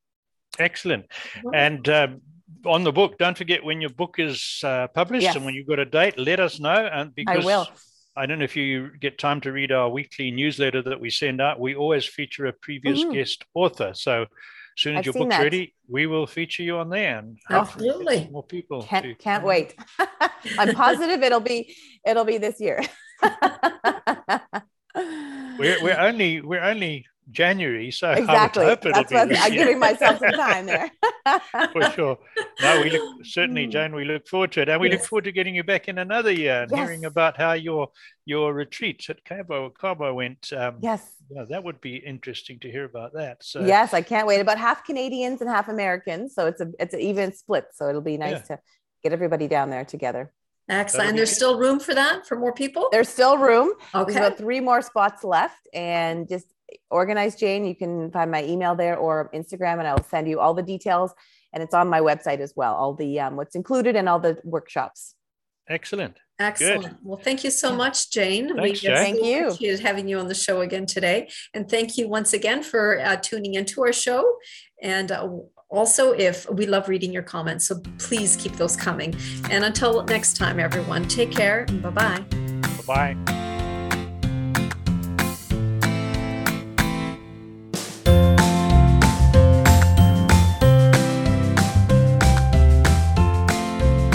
Excellent. 0.59 1.07
And 1.53 1.89
um, 1.89 2.23
on 2.65 2.83
the 2.83 2.93
book, 2.93 3.19
don't 3.19 3.37
forget 3.37 3.63
when 3.63 3.81
your 3.81 3.91
book 3.91 4.17
is 4.19 4.61
uh, 4.65 4.89
published 4.89 5.25
Yes. 5.25 5.37
and 5.37 5.45
when 5.45 5.55
you've 5.55 5.69
got 5.69 5.79
a 5.79 5.85
date, 5.85 6.19
let 6.19 6.41
us 6.41 6.59
know. 6.59 6.89
And 6.93 7.15
because 7.15 7.45
I 7.45 7.47
will. 7.47 7.69
I 8.19 8.25
don't 8.25 8.39
know 8.39 8.45
if 8.45 8.57
you 8.57 8.91
get 8.99 9.19
time 9.19 9.43
to 9.43 9.53
read 9.53 9.71
our 9.71 9.91
weekly 9.91 10.31
newsletter 10.31 10.81
that 10.81 10.99
we 10.99 11.11
send 11.11 11.43
out. 11.43 11.61
We 11.61 11.77
always 11.77 12.07
feature 12.07 12.47
a 12.47 12.53
previous 12.55 13.05
Mhm. 13.05 13.13
guest 13.13 13.45
author. 13.53 13.93
So 13.93 14.25
soon 14.77 14.95
as 14.95 15.01
I've 15.01 15.07
your 15.07 15.13
seen 15.15 15.23
book's 15.25 15.37
that. 15.37 15.43
ready, 15.43 15.75
we 15.89 16.07
will 16.07 16.27
feature 16.27 16.63
you 16.63 16.77
on 16.77 16.89
there 16.91 17.19
and 17.19 17.39
oh, 17.51 17.59
hopefully 17.61 17.89
Absolutely. 17.89 18.29
more 18.31 18.43
people. 18.43 18.83
Can't, 18.83 19.19
can't 19.19 19.45
wait. 19.45 19.75
I'm 20.59 20.75
positive 20.75 21.23
it'll 21.23 21.41
be, 21.41 21.75
it'll 22.07 22.25
be 22.25 22.39
this 22.39 22.61
year. 22.61 22.83
We're, 25.59 25.83
we're 25.83 25.99
only 25.99 26.41
we're 26.43 26.63
only 26.63 27.07
January, 27.31 27.91
so 27.91 28.11
exactly. 28.13 28.63
I 28.65 28.69
would 28.69 28.79
hope 28.79 28.87
it'll 28.87 28.93
That's 28.93 29.11
be 29.11 29.17
what 29.17 29.29
this 29.29 29.41
I'm 29.43 29.53
giving 29.53 29.79
myself 29.81 30.19
some 30.21 30.31
time 30.47 30.67
there. 30.67 30.91
for 31.73 31.83
sure. 31.91 32.19
No, 32.63 32.81
we 32.83 32.91
look 32.91 33.03
certainly, 33.25 33.67
Mm. 33.67 33.71
Jane. 33.73 33.95
We 33.95 34.05
look 34.05 34.29
forward 34.29 34.53
to 34.53 34.63
it, 34.63 34.69
and 34.69 34.81
we 34.81 34.89
look 34.91 35.01
forward 35.03 35.25
to 35.25 35.33
getting 35.33 35.55
you 35.57 35.65
back 35.65 35.89
in 35.89 35.99
another 35.99 36.31
year 36.31 36.63
and 36.63 36.71
hearing 36.71 37.05
about 37.05 37.37
how 37.37 37.53
your 37.55 37.89
your 38.25 38.53
retreat 38.55 39.05
at 39.11 39.25
Cabo 39.25 39.71
Cabo 39.71 40.15
went. 40.15 40.53
Um, 40.53 40.77
yes. 40.81 41.15
yeah, 41.29 41.45
that 41.51 41.65
would 41.65 41.81
be 41.81 41.97
interesting 41.97 42.59
to 42.61 42.71
hear 42.71 42.85
about 42.85 43.13
that. 43.15 43.43
So 43.43 43.61
Yes, 43.65 43.93
I 43.93 44.03
can't 44.03 44.27
wait. 44.27 44.41
About 44.41 44.59
half 44.59 44.85
Canadians 44.85 45.41
and 45.41 45.51
half 45.51 45.69
Americans, 45.69 46.35
so 46.35 46.47
it's 46.47 46.61
a 46.61 46.71
it's 46.79 46.95
an 46.95 47.01
even 47.01 47.33
split. 47.33 47.67
So 47.75 47.89
it'll 47.89 48.01
be 48.03 48.19
nice 48.19 48.47
to 48.49 48.59
get 49.03 49.13
everybody 49.13 49.49
down 49.49 49.71
there 49.71 49.85
together. 49.85 50.33
Excellent. 50.69 51.11
And 51.11 51.19
there's 51.19 51.31
still 51.31 51.59
room 51.59 51.79
for 51.79 51.95
that 51.95 52.27
for 52.27 52.37
more 52.37 52.53
people? 52.53 52.89
There's 52.91 53.09
still 53.09 53.39
room. 53.39 53.73
There's 53.93 54.07
Okay. 54.09 54.17
about 54.19 54.37
three 54.37 54.59
more 54.61 54.83
spots 54.83 55.23
left, 55.23 55.69
and 55.73 56.29
just 56.29 56.47
organize 56.91 57.37
Jane. 57.37 57.65
You 57.65 57.75
can 57.75 58.11
find 58.11 58.31
my 58.31 58.45
email 58.45 58.75
there 58.75 58.97
or 58.97 59.31
Instagram, 59.35 59.79
and 59.79 59.87
I'll 59.87 60.05
send 60.05 60.29
you 60.29 60.41
all 60.41 60.55
the 60.55 60.63
details. 60.63 61.13
And 61.53 61.63
it's 61.63 61.75
on 61.75 61.89
my 61.89 62.01
website 62.01 62.41
as 62.41 62.53
well. 62.55 62.75
All 62.75 62.95
the 62.95 63.21
um, 63.21 63.37
what's 63.37 63.55
included 63.55 63.97
and 63.97 64.09
all 64.09 64.21
the 64.21 64.39
workshops. 64.45 65.15
excellent. 65.69 66.19
Excellent. 66.39 66.99
Well, 67.03 67.17
thank 67.17 67.45
you 67.45 67.51
so 67.51 67.75
much, 67.75 68.11
Jane. 68.11 68.49
Thanks, 68.49 68.63
we 68.63 68.75
Jane. 68.75 68.97
Thank 68.97 69.25
you. 69.25 69.47
appreciated 69.47 69.81
having 69.81 70.07
you 70.07 70.19
on 70.19 70.29
the 70.29 70.35
show 70.35 70.61
again 70.61 70.85
today. 70.85 71.31
And 71.55 71.69
thank 71.69 71.97
you 71.97 72.09
once 72.09 72.35
again 72.35 72.63
for 72.63 73.01
uh, 73.01 73.17
tuning 73.17 73.55
into 73.55 73.83
our 73.83 73.93
show. 73.93 74.37
And 74.83 75.11
uh, 75.11 75.29
also, 75.71 76.13
if 76.13 76.49
we 76.51 76.67
love 76.67 76.89
reading 76.89 77.13
your 77.13 77.23
comments, 77.23 77.67
so 77.67 77.81
please 77.99 78.37
keep 78.37 78.53
those 78.57 78.77
coming. 78.77 79.15
And 79.51 79.65
until 79.65 80.05
next 80.05 80.37
time, 80.37 80.61
everyone, 80.61 81.09
take 81.09 81.33
care 81.33 81.65
and 81.69 81.83
bye 81.83 81.91
bye. 81.91 82.21
Bye 82.87 83.17
bye. 83.17 83.46